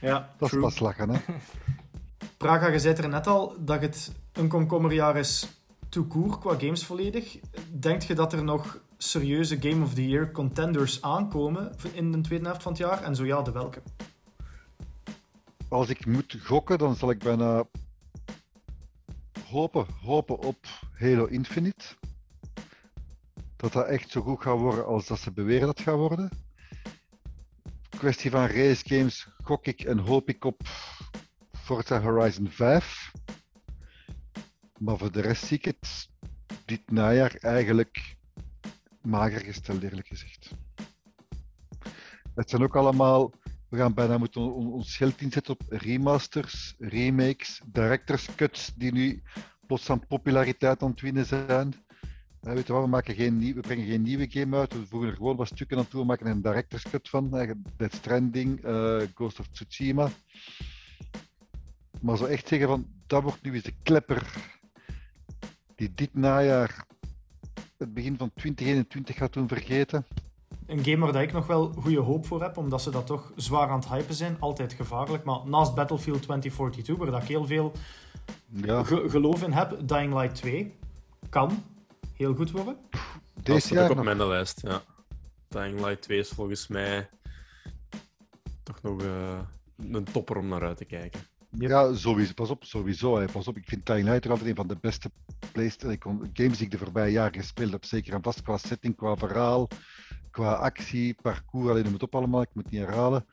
[0.00, 1.20] Ja, dat is pas lachen, hè?
[2.36, 5.48] Praga, je zei er net al dat het een komkommerjaar is
[5.88, 7.38] to court qua games volledig.
[7.70, 12.44] Denk je dat er nog serieuze Game of the Year contenders aankomen in de tweede
[12.44, 13.02] helft van het jaar?
[13.02, 13.82] En zo ja, de welke?
[15.68, 17.64] Als ik moet gokken, dan zal ik bijna
[19.52, 21.84] hopen, hopen op Halo Infinite.
[23.56, 26.30] Dat dat echt zo goed gaat worden als dat ze beweren dat gaat worden.
[27.88, 30.60] Kwestie van race games gok ik en hoop ik op
[31.52, 33.12] Forza Horizon 5.
[34.78, 36.08] Maar voor de rest zie ik het
[36.64, 38.16] dit najaar eigenlijk
[39.02, 40.50] mager gesteld, eerlijk gezegd.
[42.34, 43.32] Het zijn ook allemaal
[43.72, 49.22] we gaan bijna moeten ons geld inzetten op remasters, remakes, director's cuts die nu
[49.66, 51.74] plots aan populariteit aan het winnen zijn.
[52.42, 54.86] Uh, weet je wat, we, maken geen nieuw, we brengen geen nieuwe game uit, we
[54.86, 57.30] voegen er gewoon wat stukken aan toe, we maken een director's cut van.
[57.32, 60.10] Uh, Death Stranding, uh, Ghost of Tsushima.
[62.00, 64.50] Maar zo echt zeggen van, dat wordt nu eens de klepper
[65.74, 66.86] die dit najaar
[67.76, 70.06] het begin van 2021 gaat doen vergeten
[70.66, 73.68] een game waar ik nog wel goede hoop voor heb, omdat ze dat toch zwaar
[73.68, 74.36] aan het hypen zijn.
[74.40, 75.24] Altijd gevaarlijk.
[75.24, 77.72] Maar naast Battlefield 2042, waar ik heel veel
[78.46, 78.82] ja.
[78.82, 80.74] ge geloof in heb, Dying Light 2
[81.28, 81.64] kan
[82.14, 82.76] heel goed worden.
[83.34, 84.82] Deze dat staat ook op mijn lijst, ja.
[85.48, 87.08] Dying Light 2 is volgens mij
[88.62, 89.38] toch nog uh,
[89.90, 91.20] een topper om naar uit te kijken.
[91.50, 92.32] Ja, sowieso.
[92.32, 93.18] Pas op, sowieso.
[93.18, 93.26] Hè.
[93.26, 95.10] Pas op, ik vind Dying Light er altijd een van de beste
[95.52, 97.84] PlayStation games die ik de voorbije jaren gespeeld heb.
[97.84, 99.68] Zeker en vast qua setting, qua verhaal
[100.32, 103.26] qua actie, parcours, alleen noem het op allemaal, ik moet het niet herhalen.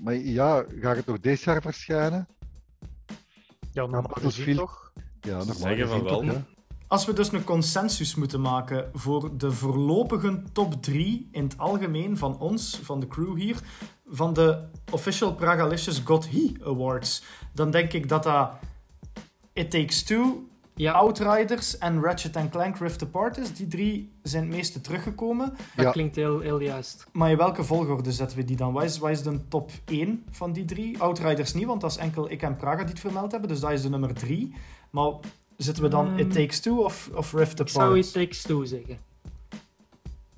[0.00, 2.28] Maar ja, gaat het nog deze jaar verschijnen?
[3.72, 4.92] Ja, normaal gezien toch?
[5.20, 6.20] Ja, normaal Zeggen van wel.
[6.20, 6.42] Toch.
[6.86, 12.16] Als we dus een consensus moeten maken voor de voorlopige top 3 in het algemeen
[12.16, 13.56] van ons, van de crew hier,
[14.06, 18.50] van de Official Pragalicious God He Awards, dan denk ik dat dat
[19.52, 23.52] It Takes Two, Ja, Outriders en Ratchet Clank Rift Apart is.
[23.54, 25.48] Die drie zijn het meeste teruggekomen.
[25.76, 25.90] dat Ja.
[25.90, 27.06] klinkt heel, heel juist.
[27.12, 28.72] Maar in welke volgorde zetten we die dan?
[28.72, 30.98] Wat is, wat is de top 1 van die drie?
[30.98, 33.48] Outriders niet, want dat is enkel ik en Praga die het vermeld hebben.
[33.48, 34.54] Dus dat is de nummer 3.
[34.90, 35.12] Maar
[35.56, 36.18] zitten we dan Hmm.
[36.18, 37.70] It Takes Two of, of Rift Ik Apart?
[37.70, 38.98] zou It Takes Two zeggen.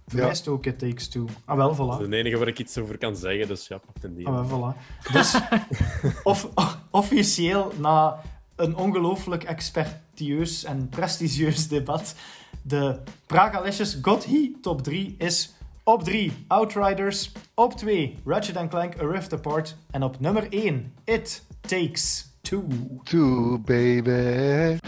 [0.07, 0.27] Voor Ja.
[0.27, 1.27] mij is het ook It Takes Two.
[1.45, 2.01] Ah wel, Dat voilà.
[2.01, 4.27] is het enige waar ik iets over kan zeggen, dus ja, pak een die.
[4.27, 5.13] Ah, wel, voilà.
[5.13, 5.41] Dus
[6.23, 6.49] of,
[6.91, 8.21] officieel, na
[8.57, 12.15] een ongelooflijk expertieus en prestigieus debat,
[12.63, 19.07] de Praga Licious Gothi top 3 is op 3 Outriders, op 2 Ratchet Clank A
[19.07, 22.65] Rift Apart en op nummer 1 It Takes Two.
[23.05, 24.79] Two, baby.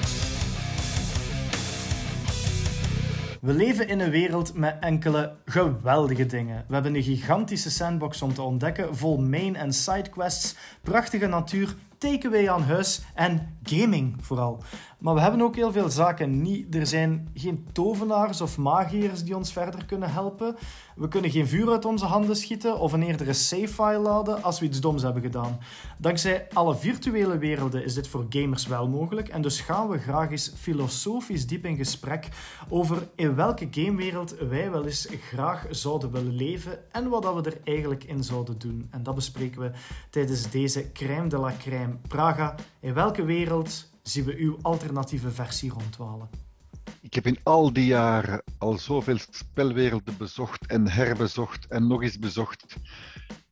[3.41, 6.65] We leven in een wereld met enkele geweldige dingen.
[6.69, 11.75] We hebben een gigantische sandbox om te ontdekken, vol main- en sidequests, prachtige natuur,
[12.05, 14.63] takeaway aan huis en gaming vooral.
[15.05, 16.75] Maar we hebben ook heel veel zaken niet.
[16.75, 20.57] Er zijn geen tovenaars of magiërs die ons verder kunnen helpen.
[20.97, 24.67] We kunnen geen vuur uit onze handen schieten of een eerdere save-file laden als we
[24.67, 25.59] iets doms hebben gedaan.
[25.99, 30.31] Dankzij alle virtuele werelden is dit voor gamers wel mogelijk en dus gaan we graag
[30.31, 32.29] eens filosofisch diep in gesprek
[32.69, 37.51] over in welke gamewereld wij wel eens graag zouden willen leven en wat dat we
[37.51, 38.87] er eigenlijk in zouden doen.
[38.91, 39.71] En dat bespreken we
[40.11, 42.55] tijdens deze crème de la crème Praga.
[42.81, 46.29] In welke wereld zien we uw alternatieve versie rondwalen?
[47.01, 52.19] Ik heb in al die jaren al zoveel spelwerelden bezocht en herbezocht en nog eens
[52.19, 52.77] bezocht.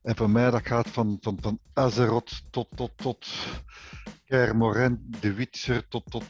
[0.03, 3.27] En voor mij dat gaat van, van, van Azeroth tot, tot, tot
[5.21, 6.25] The Witcher, tot, tot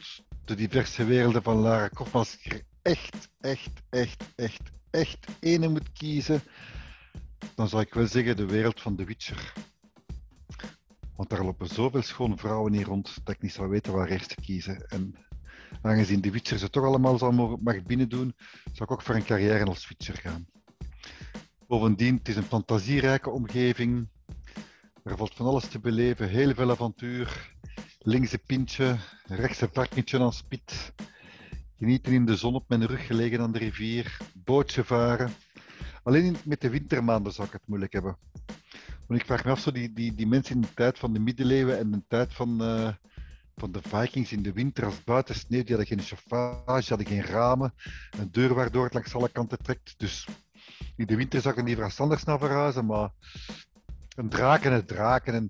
[0.45, 2.13] de diverse werelden van Lara Croft.
[2.13, 6.41] Als ik er echt, echt, echt, echt, echt ene moet kiezen,
[7.55, 9.53] dan zou ik wel zeggen de wereld van The Witcher.
[11.15, 14.29] Want daar lopen zoveel schone vrouwen hier rond dat ik niet zou weten waar eerst
[14.29, 14.85] te kiezen.
[14.87, 15.15] En
[15.81, 19.15] aangezien de Witcher ze toch allemaal zal mo- mag binnen doen, zou ik ook voor
[19.15, 20.45] een carrière als Witcher gaan.
[21.67, 24.09] Bovendien, het is een fantasierijke omgeving.
[25.03, 27.55] Er valt van alles te beleven, heel veel avontuur.
[27.99, 30.93] Links een pintje, rechts een varkentje aan spit.
[31.77, 35.33] Genieten in de zon op mijn rug gelegen aan de rivier, bootje varen.
[36.03, 38.17] Alleen met de wintermaanden zou ik het moeilijk hebben.
[39.07, 41.77] Ik vraag me af, zo die, die, die mensen in de tijd van de middeleeuwen
[41.77, 42.87] en de tijd van, eh,
[43.55, 46.89] van de Vikings in de winter, als het buiten sneeuwt, die hadden geen chauffage, die
[46.89, 47.73] hadden geen ramen,
[48.19, 49.93] een deur waardoor het langs alle kanten trekt.
[49.97, 50.27] Dus
[50.95, 53.09] in de winter zou ik er niet verstandig naar verhuizen, maar
[54.15, 55.49] een draken en draken en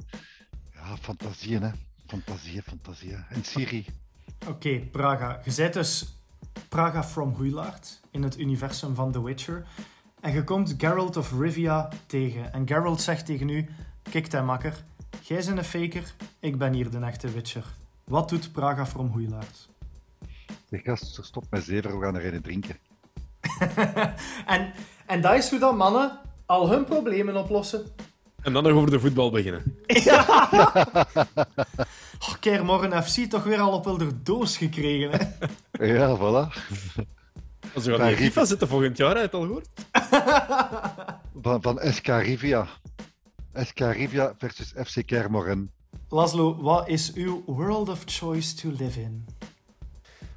[0.74, 1.72] ja, fantasieën, hè.
[2.08, 3.26] Fantasieën, fantasieën.
[3.30, 3.86] En Siri.
[4.48, 5.42] Oké, Praga.
[5.44, 6.18] Je bent dus
[6.70, 9.66] Praga from Huilard in het universum van The Witcher.
[10.24, 12.54] En je komt Geralt of Rivia tegen.
[12.54, 13.70] En Geralt zegt tegen u:
[14.12, 14.84] Kijk, hij makker,
[15.22, 17.64] jij bent een faker, ik ben hier de echte Witcher.
[18.04, 19.70] Wat doet Praga from Huilard?
[20.70, 22.78] De gast stop met zeven, we gaan er een drinken.
[24.46, 24.74] en,
[25.06, 27.86] en dat is hoe dat mannen al hun problemen oplossen.
[28.42, 29.64] En dan nog over de voetbal beginnen.
[32.28, 35.12] Oh, Kermorgen FC toch weer al op wilde doos gekregen.
[35.12, 35.86] Hè?
[35.86, 36.54] Ja, voilà.
[37.76, 39.68] Als we gaan FIFA zitten volgend jaar, heb je het al gehoord?
[41.42, 42.68] Van, van SK Rivia.
[43.54, 45.70] SK Rivia versus FC Kermoren.
[46.10, 49.26] Laszlo, wat is uw world of choice to live in?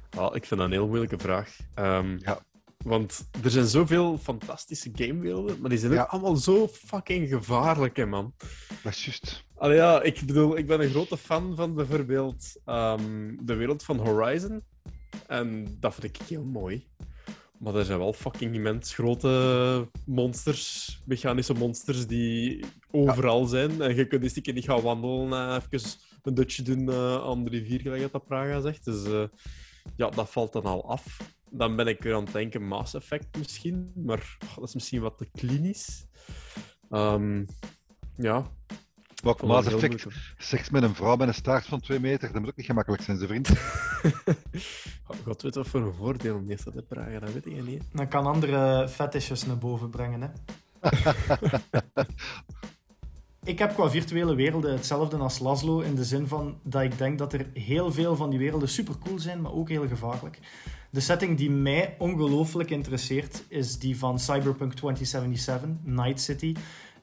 [0.09, 1.55] Wel, ik vind dat een heel moeilijke vraag.
[1.73, 2.39] Ehm, Ja.
[2.77, 6.01] Want er zijn zoveel fantastische gamewerelden, maar die zijn Ja.
[6.01, 8.33] ook allemaal zo fucking gevaarlijk, hè, man.
[8.83, 9.43] Dat is juist.
[9.55, 13.97] Allee, ja, ik bedoel, ik ben een grote fan van bijvoorbeeld ehm, de wereld van
[14.07, 14.61] Horizon.
[15.27, 16.87] En dat vind ik heel mooi.
[17.59, 23.81] Maar er zijn wel fucking immens grote monsters, mechanische monsters, die overal zijn.
[23.81, 25.89] En je kunt eens een keer niet gaan wandelen, even
[26.21, 28.85] een dutje doen eh, aan de rivier, gelijk dat Praga zegt.
[28.85, 29.23] Dus eh,
[29.95, 31.35] ja, dat valt dan al af.
[31.51, 35.01] Dan ben ik weer aan het denken Mass Effect misschien, maar oh, dat is misschien
[35.01, 36.05] wat te klinisch.
[36.89, 37.45] Ehm,
[38.15, 38.51] ja,
[39.35, 40.05] Mass heel Effect,
[40.37, 43.03] seks met een vrouw met een staart van 2 meter, dat moet ook niet gemakkelijk
[43.03, 43.49] zijn, zijn vriend.
[45.23, 47.83] God weet wat voor een voordeel heeft dat in Praga, dat weet ik niet.
[47.91, 50.21] Dan kan andere fetishes naar boven brengen.
[50.21, 50.29] Hè?
[53.43, 57.17] ik heb qua virtuele werelden hetzelfde als Laszlo, in de zin van dat ik denk
[57.17, 60.39] dat er heel veel van die werelden super cool zijn, maar ook heel gevaarlijk.
[60.89, 66.55] De setting die mij ongelooflijk interesseert is die van Cyberpunk 2077, Night City.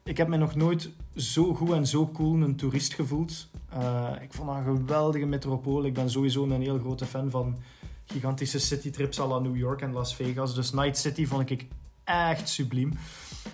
[0.04, 3.48] Ik heb me nog nooit zo goed en zo cool een toerist gevoeld.
[3.68, 5.84] Eh, ik vond dat een geweldige metropool.
[5.84, 7.56] Ik ben sowieso een heel grote fan van
[8.04, 10.54] gigantische citytrips à la New York en Las Vegas.
[10.54, 11.66] Dus Night City vond ik
[12.04, 12.92] echt subliem.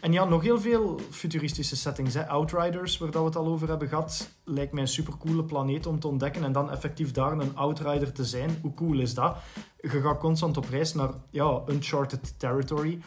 [0.01, 2.15] En ja, nog heel veel futuristische settings.
[2.15, 2.29] Hè.
[2.29, 6.09] Outriders, waar we het al over hebben gehad, lijkt mij een supercoole planeet om te
[6.09, 6.45] ontdekken.
[6.45, 8.59] En dan effectief daar een Outrider te zijn.
[8.63, 9.37] Hoe cool is dat?
[9.81, 13.01] Je gaat constant op reis naar ja, uncharted territory.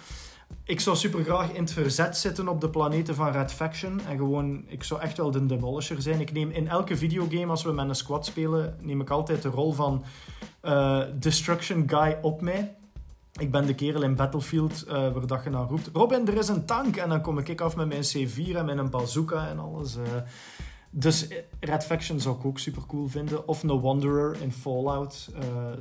[0.65, 4.01] Ik zou super graag in het verzet zitten op de planeten van Red Faction.
[4.07, 6.19] En gewoon, ik zou echt wel de demolisher zijn.
[6.19, 9.49] Ik neem in elke videogame, als we met een squad spelen, neem ik altijd de
[9.49, 10.03] rol van
[10.63, 12.75] uh, Destruction Guy op mij.
[13.39, 16.47] Ik ben de kerel in Battlefield uh, waar dat je naar roept: Robin, er is
[16.47, 16.95] een tank.
[16.95, 19.97] En dan kom ik af met mijn C4 en een bazooka en alles.
[19.97, 20.03] Uh,
[20.89, 21.27] dus
[21.59, 23.47] Red Faction zou ik ook super cool vinden.
[23.47, 25.29] Of No Wanderer in Fallout.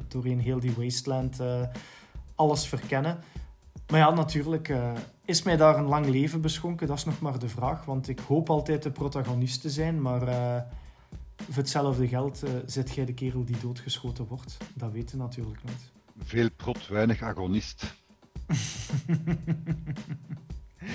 [0.08, 1.40] Doorheen heel die wasteland
[2.34, 3.18] alles verkennen.
[3.92, 4.72] Maar ja, natuurlijk
[5.24, 6.86] is mij daar een lang leven beschonken.
[6.86, 7.84] Dat is nog maar de vraag.
[7.84, 10.02] Want ik hoop altijd de protagonist te zijn.
[10.02, 10.20] Maar
[11.36, 14.56] voor hetzelfde geld zit jij de kerel die doodgeschoten wordt.
[14.74, 15.90] Dat weet je natuurlijk nooit.
[16.18, 17.94] Veel prot, weinig agonist.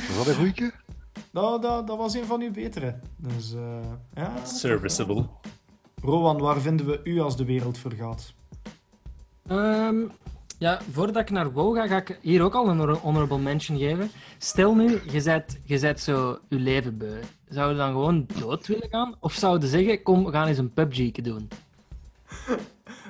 [0.08, 0.72] was dat een goeie?
[1.32, 3.00] Dat, dat, dat was een van uw betere.
[3.16, 3.80] Dus, uh,
[4.14, 5.26] ja, Serviceable.
[6.02, 8.34] Rowan, waar vinden we u als de wereld vergaat?
[9.52, 10.12] Um,
[10.58, 14.12] ja, voordat ik naar WoW ga, ga ik hier ook al een honorable mention geven.
[14.38, 17.20] Stel nu, je bent, je bent zo je leven beu.
[17.50, 19.15] Zou je dan gewoon dood willen gaan?
[19.20, 21.50] Of zou je zeggen, kom, we gaan eens een PUBG doen?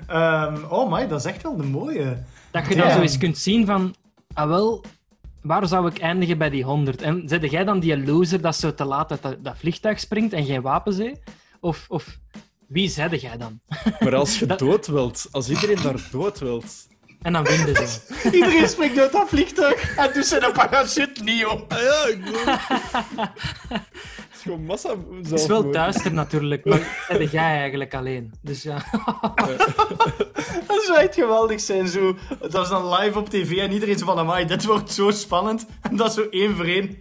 [0.10, 2.23] Um, oh my, dat is echt wel de mooie.
[2.51, 3.95] Dat je dan zo eens kunt zien van,
[4.33, 4.83] ah wel,
[5.41, 7.01] waar zou ik eindigen bij die 100?
[7.01, 10.33] En zet jij dan die loser dat zo te laat uit dat, dat vliegtuig springt
[10.33, 11.21] en geen wapens heeft?
[11.60, 12.19] Of, of
[12.67, 13.60] wie zedde jij dan?
[13.99, 16.88] Maar als je dood wilt, als iedereen daar dood wilt...
[17.27, 17.99] En dan winnen ze.
[18.37, 21.73] Iedereen springt uit dat vliegtuig en doet zijn parachute niet op.
[21.73, 22.19] Ah ja, ik
[24.41, 28.33] gewoon massa Het is wel duister natuurlijk, maar heb jij eigenlijk alleen.
[28.41, 28.75] Dus ja.
[30.67, 31.87] dat zou echt geweldig zijn.
[31.87, 32.17] Zo.
[32.39, 35.65] Dat is dan live op tv en iedereen zo van, amai, dit wordt zo spannend.
[35.81, 36.99] En dat zo één voor één.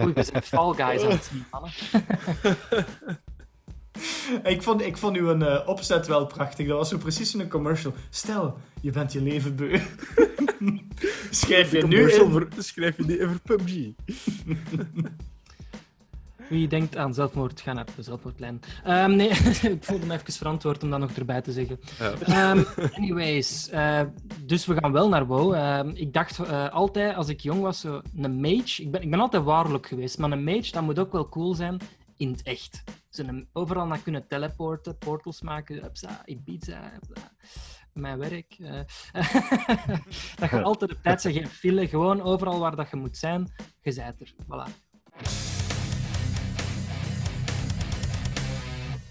[0.00, 1.70] Oei, we zijn Fall Guys aan het zien, mannen.
[4.54, 6.66] ik, vond, ik vond uw uh, opzet wel prachtig.
[6.66, 7.94] Dat was zo precies een commercial.
[8.10, 9.80] Stel, je bent je leven beu.
[11.30, 12.20] schrijf je nu in...
[12.20, 13.74] Over, schrijf je nu over PUBG.
[16.48, 18.60] Wie denkt aan zelfmoord, ga naar de zelfmoordlijn.
[18.86, 19.28] Um, nee,
[19.62, 21.80] ik voelde me even verantwoord om dat nog erbij te zeggen.
[22.26, 22.50] Ja.
[22.50, 24.00] Um, anyways, uh,
[24.44, 25.54] dus we gaan wel naar WoW.
[25.54, 28.82] Uh, ik dacht uh, altijd, als ik jong was, zo, een mage...
[28.82, 31.54] Ik ben, ik ben altijd waarlijk geweest, maar een mage, dat moet ook wel cool
[31.54, 31.78] zijn
[32.18, 32.82] in het echt.
[33.08, 37.32] Ze overal naar kunnen teleporten, portals maken, upsa, Ibiza, upsa,
[37.92, 38.58] mijn werk.
[38.58, 38.80] Uh,
[40.40, 43.52] dat je altijd op tijd zegt, geen file, gewoon overal waar dat je moet zijn,
[43.80, 44.34] je zijt er.
[44.44, 44.86] Voilà.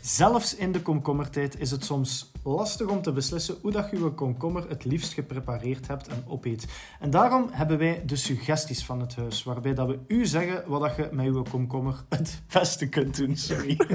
[0.01, 4.09] Zelfs in de komkommertijd is het soms lastig om te beslissen hoe dat je je
[4.09, 6.67] komkommer het liefst geprepareerd hebt en opeet.
[6.99, 10.81] En daarom hebben wij de suggesties van het huis, waarbij dat we u zeggen wat
[10.81, 13.35] dat je met je komkommer het beste kunt doen.
[13.35, 13.75] Sorry.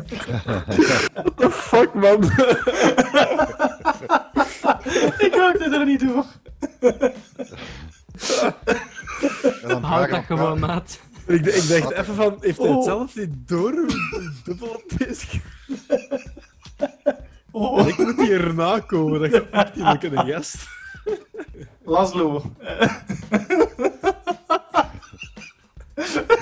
[1.15, 2.23] What the fuck, man?
[5.27, 6.25] Ik raakte er niet door.
[9.81, 11.01] Houd dat gewoon, maat.
[11.27, 12.85] Ik, ik dacht even van, heeft hij het oh.
[12.85, 13.73] zelf niet door?
[14.45, 15.27] Dubbel op deze...
[17.53, 17.89] Oh.
[17.89, 20.67] Ik moet hier nakomen, dat je echt niet kunnen gast.
[21.85, 22.43] Laszlo.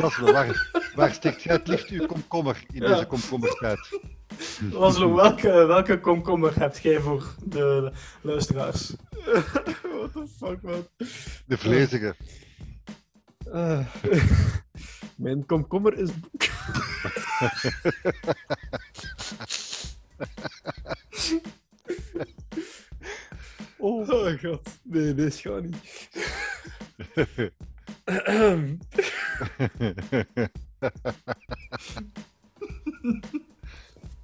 [0.01, 4.01] Laszlo, waar, waar steekt jij het liefst uw komkommer in deze komkommertijd?
[4.70, 8.90] Laszlo, welke, welke komkommer hebt jij voor de luisteraars?
[9.99, 10.87] What the fuck, man?
[11.46, 12.14] De vlezige.
[13.55, 13.87] Uh,
[15.16, 16.42] mijn komkommer is boek.
[23.78, 24.09] oh.
[24.09, 26.09] oh god, nee, dit gaat niet.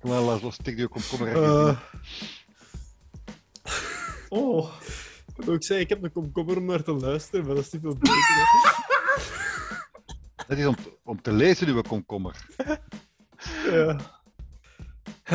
[0.01, 1.81] Kom maar, los, stik die komkommer uh.
[4.29, 4.73] Oh.
[5.47, 7.97] Ik zei, ik heb een komkommer om naar te luisteren, maar dat is niet veel
[7.97, 8.17] beter.
[10.47, 12.47] Dat is om, om te lezen, uw komkommer.
[13.71, 14.16] Ja.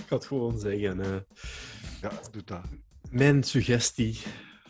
[0.00, 0.98] ik ga het gewoon zeggen.
[0.98, 1.16] Uh,
[2.00, 2.64] ja, doe dat.
[3.10, 4.20] Mijn suggestie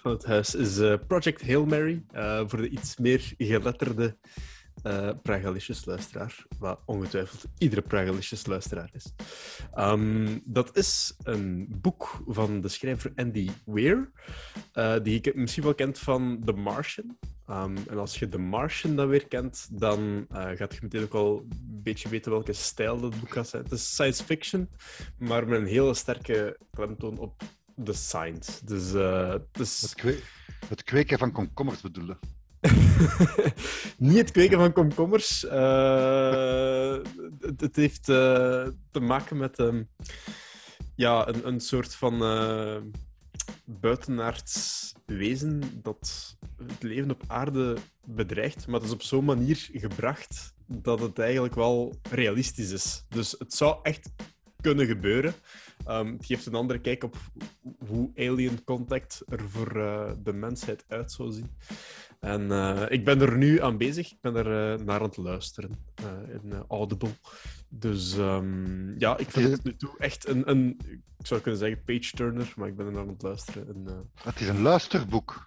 [0.00, 2.04] van het huis is uh, Project Hail Mary.
[2.14, 4.16] Uh, voor de iets meer geletterde
[4.82, 9.12] uh, Pragalicious luisteraar, wat ongetwijfeld iedere Pragalicious luisteraar is.
[9.78, 14.10] Um, dat is een boek van de schrijver Andy Weir,
[14.74, 17.18] uh, die ik misschien wel kent van The Martian.
[17.52, 21.14] Um, en als je The Martian dan weer kent, dan uh, gaat je meteen ook
[21.14, 23.62] al een beetje weten welke stijl dat boek gaat zijn.
[23.62, 24.68] Het is science fiction,
[25.18, 27.42] maar met een hele sterke klemtoon op
[27.84, 28.60] The Signs.
[28.60, 29.80] Dus, uh, dus...
[29.80, 30.18] Het, kwe
[30.68, 32.18] het, kweken van komkommers bedoelen.
[33.98, 35.44] Niet het kweken van komkommers.
[35.44, 36.98] Uh,
[37.40, 39.88] het, het, heeft te maken met um,
[40.94, 42.18] ja, een, een soort van
[43.64, 46.36] buitenaards wezen dat
[46.66, 51.54] het leven op aarde bedreigt, maar het is op zo'n manier gebracht dat het eigenlijk
[51.54, 53.04] wel realistisch is.
[53.08, 54.10] Dus het zou echt
[54.60, 55.34] kunnen gebeuren.
[55.88, 57.16] Um, het geeft een andere kijk op
[57.86, 61.50] hoe Alien Contact er voor uh, de mensheid uit zou zien.
[62.20, 64.12] En uh, ik ben er nu aan bezig.
[64.12, 65.70] Ik ben er uh, naar aan het luisteren
[66.42, 67.10] in Audible.
[67.68, 70.78] Dus um, ja, ik vind het nu toe echt een, een,
[71.18, 73.68] ik zou kunnen zeggen, page-turner, maar ik ben er naar aan het luisteren.
[73.68, 75.46] En, het is een luisterboek.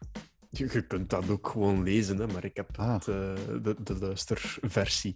[0.58, 2.94] Je, je, kunt dat ook gewoon lezen, hè, maar ik heb ah.
[2.94, 3.16] het, uh,
[3.64, 5.16] de, de luisterversie.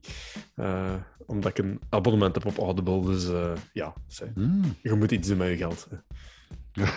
[0.55, 0.93] Uh,
[1.25, 3.93] omdat ik een abonnement heb op Audible, dus uh, ja,
[4.35, 4.75] mm.
[4.81, 5.87] je moet iets doen met je geld.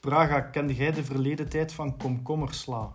[0.00, 2.94] Praga, kende jij de verleden tijd van komkommersla?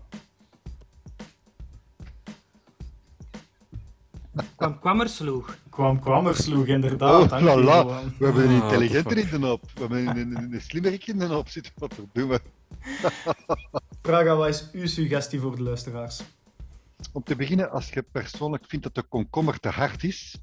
[4.55, 5.57] Kwam kwammersloeg.
[5.69, 7.31] Kwam kwammersloeg, inderdaad.
[7.31, 7.85] Oh, la, la.
[8.17, 9.61] We hebben een ah, intelligenter in de op.
[9.73, 11.71] We hebben een, een, een slimmerik in de op zitten.
[11.75, 12.39] Wat doen we?
[14.05, 16.21] Praga, wat is uw suggestie voor de luisteraars?
[17.11, 20.37] Om te beginnen, als je persoonlijk vindt dat de komkommer te hard is,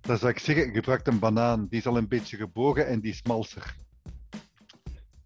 [0.00, 1.66] dan zou ik zeggen, gebruik een banaan.
[1.66, 3.76] Die is al een beetje gebogen en die is malser.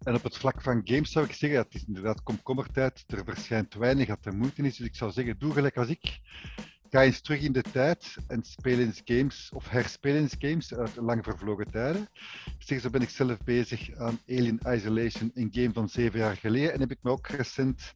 [0.03, 3.03] En op het vlak van games zou ik zeggen, het is inderdaad komkommertijd.
[3.07, 4.77] Er verschijnt weinig dat er moeite is.
[4.77, 6.19] Dus ik zou zeggen, doe gelijk als ik.
[6.91, 10.95] Ga eens terug in de tijd en speel eens games, of herspeel eens games uit
[10.95, 12.07] lang vervlogen tijden.
[12.59, 16.73] Zeg, zo ben ik zelf bezig aan Alien Isolation, een game van zeven jaar geleden.
[16.73, 17.93] En heb ik me ook recent,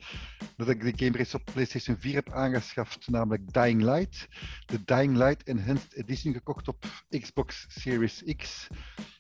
[0.58, 4.28] dat ik de game reeds op PlayStation 4 heb aangeschaft, namelijk Dying Light.
[4.66, 8.68] De Dying Light Enhanced Edition gekocht op Xbox Series X.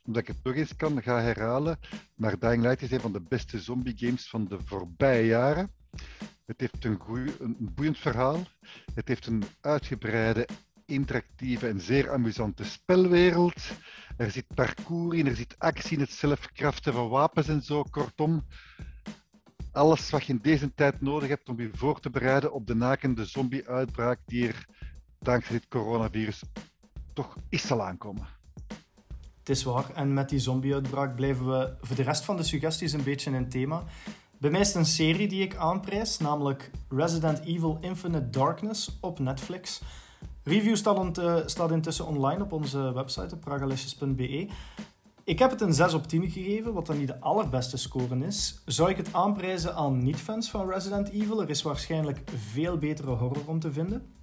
[0.03, 1.79] Omdat ik het nog eens kan herhalen.
[2.15, 5.69] Maar Dying Light is een van de beste zombie games van de voorbije jaren.
[6.57, 6.99] Het heeft een,
[7.39, 8.43] een boeiend verhaal.
[8.93, 10.47] Het heeft een uitgebreide,
[10.85, 13.61] interactieve en zeer amusante spelwereld.
[14.17, 17.83] Er zit parcours in, er zit actie in het zelfkraften van wapens en zo.
[17.83, 18.45] Kortom,
[19.71, 22.75] alles wat je in deze tijd nodig hebt om je voor te bereiden op de
[22.75, 24.65] nakende zombie-uitbraak die er
[25.19, 26.43] dankzij dit coronavirus
[27.13, 28.27] toch is zal aankomen.
[29.39, 29.89] Het is waar.
[29.93, 33.49] En met die zombie-uitbraak blijven we voor de rest van de suggesties een beetje in
[33.49, 33.83] thema.
[34.43, 39.81] Bij mij is een serie die ik aanprijs, namelijk Resident Evil Infinite Darkness op Netflix.
[40.43, 44.47] Review staat, staat intussen online op onze website, pragalicious.be.
[45.23, 48.61] Ik heb het een 6 op 10 gegeven, wat dan niet de allerbeste score is.
[48.65, 51.41] Zou ik het aanprijzen aan niet-fans van Resident Evil?
[51.41, 52.21] Er is waarschijnlijk
[52.51, 54.13] veel betere horror om te vinden.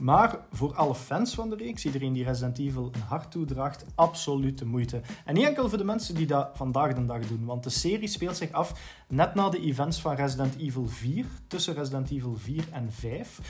[0.00, 4.58] Maar voor alle fans van de reeks, iedereen die Resident Evil een hart toedraagt, absoluut
[4.58, 5.00] de moeite.
[5.24, 8.08] En niet enkel voor de mensen die dat vandaag de dag doen, want de serie
[8.08, 8.72] speelt zich af
[9.08, 13.40] net na de events van Resident Evil 4, tussen Resident Evil 4 en 5.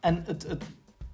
[0.00, 0.64] En het, het,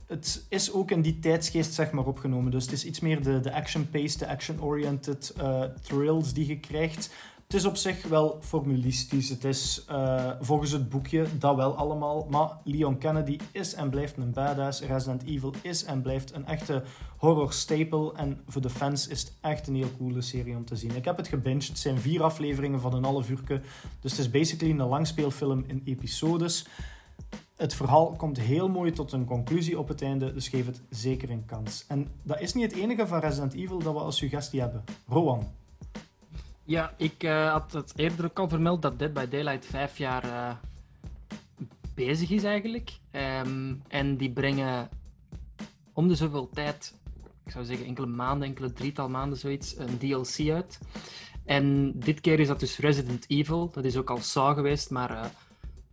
[0.07, 2.51] het is ook in die tijdsgeest zeg maar, opgenomen.
[2.51, 7.11] Dus het is iets meer de, action-paced, de action-oriented uh, thrills die je krijgt.
[7.49, 9.29] Het is op zich wel formulistisch.
[9.29, 12.27] Het is uh, volgens het boekje dat wel allemaal.
[12.31, 14.81] Maar Leon Kennedy is en blijft een badass.
[14.81, 16.83] Resident Evil is en blijft een echte
[17.17, 18.13] horror staple.
[18.15, 20.97] En voor de fans is het echt een heel coole serie om te zien.
[20.97, 21.69] Ik heb het gebinged.
[21.69, 23.63] Het zijn vier afleveringen van een half uur.
[24.01, 26.67] Dus het is basically een langspeelfilm in episodes.
[27.57, 31.31] Het verhaal komt heel mooi tot een conclusie op het einde, dus geef het zeker
[31.31, 31.85] een kans.
[31.87, 34.85] En dat is niet het enige van Resident Evil dat we als suggestie hebben.
[35.07, 35.47] Rowan,
[36.69, 40.25] ja, ik uh, had het eerder ook al vermeld dat Dead by Daylight vijf jaar
[40.25, 40.51] uh,
[41.95, 42.99] bezig is eigenlijk.
[43.13, 44.89] Um, en die brengen
[45.93, 46.95] om de zoveel tijd,
[47.45, 50.79] ik zou zeggen enkele maanden, enkele drietal maanden zoiets, een DLC uit.
[51.45, 53.71] En dit keer is dat dus Resident Evil.
[53.71, 55.25] Dat is ook al Saw geweest, maar uh,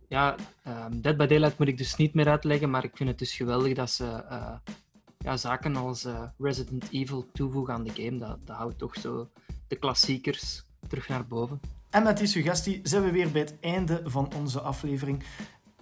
[0.08, 2.70] ja, um, Dead by Daylight moet ik dus niet meer uitleggen.
[2.70, 4.22] Maar ik vind het dus geweldig dat ze
[5.18, 6.06] ja, zaken als
[6.38, 8.18] Resident Evil toevoegen aan de game.
[8.18, 9.28] Dat, dat houdt toch zo
[9.68, 11.60] de klassiekers terug naar boven.
[11.90, 15.22] En met die suggestie zijn we weer bij het einde van onze aflevering.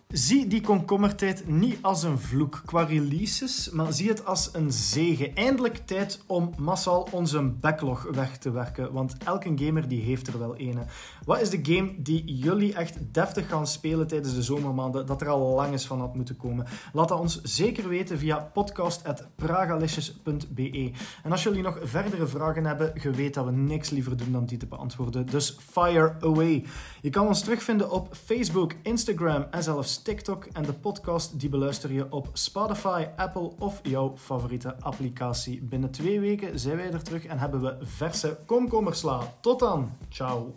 [0.09, 5.35] Zie die komkommertijd niet als een vloek qua releases, maar zie het als een zegen.
[5.35, 10.39] Eindelijk tijd om massaal onze backlog weg te werken, want elke gamer die heeft er
[10.39, 10.85] wel ene.
[11.25, 15.29] Wat is de game die jullie echt deftig gaan spelen tijdens de zomermaanden, dat er
[15.29, 16.67] al lang eens van had moeten komen?
[16.93, 20.93] Laat dat ons zeker weten via podcast.pragalicious.be.
[21.23, 24.47] En als jullie nog verdere vragen hebben, je weet dat we niks liever doen dan
[24.47, 26.65] die te beantwoorden, dus fire away.
[27.01, 31.93] Je kan ons terugvinden op Facebook, Instagram en zelfs TikTok en de podcast die beluister
[31.93, 35.63] je op Spotify, Apple of jouw favoriete applicatie.
[35.63, 39.35] Binnen twee weken zijn wij er terug en hebben we verse komkommersla.
[39.41, 39.91] Tot dan.
[40.09, 40.55] Ciao.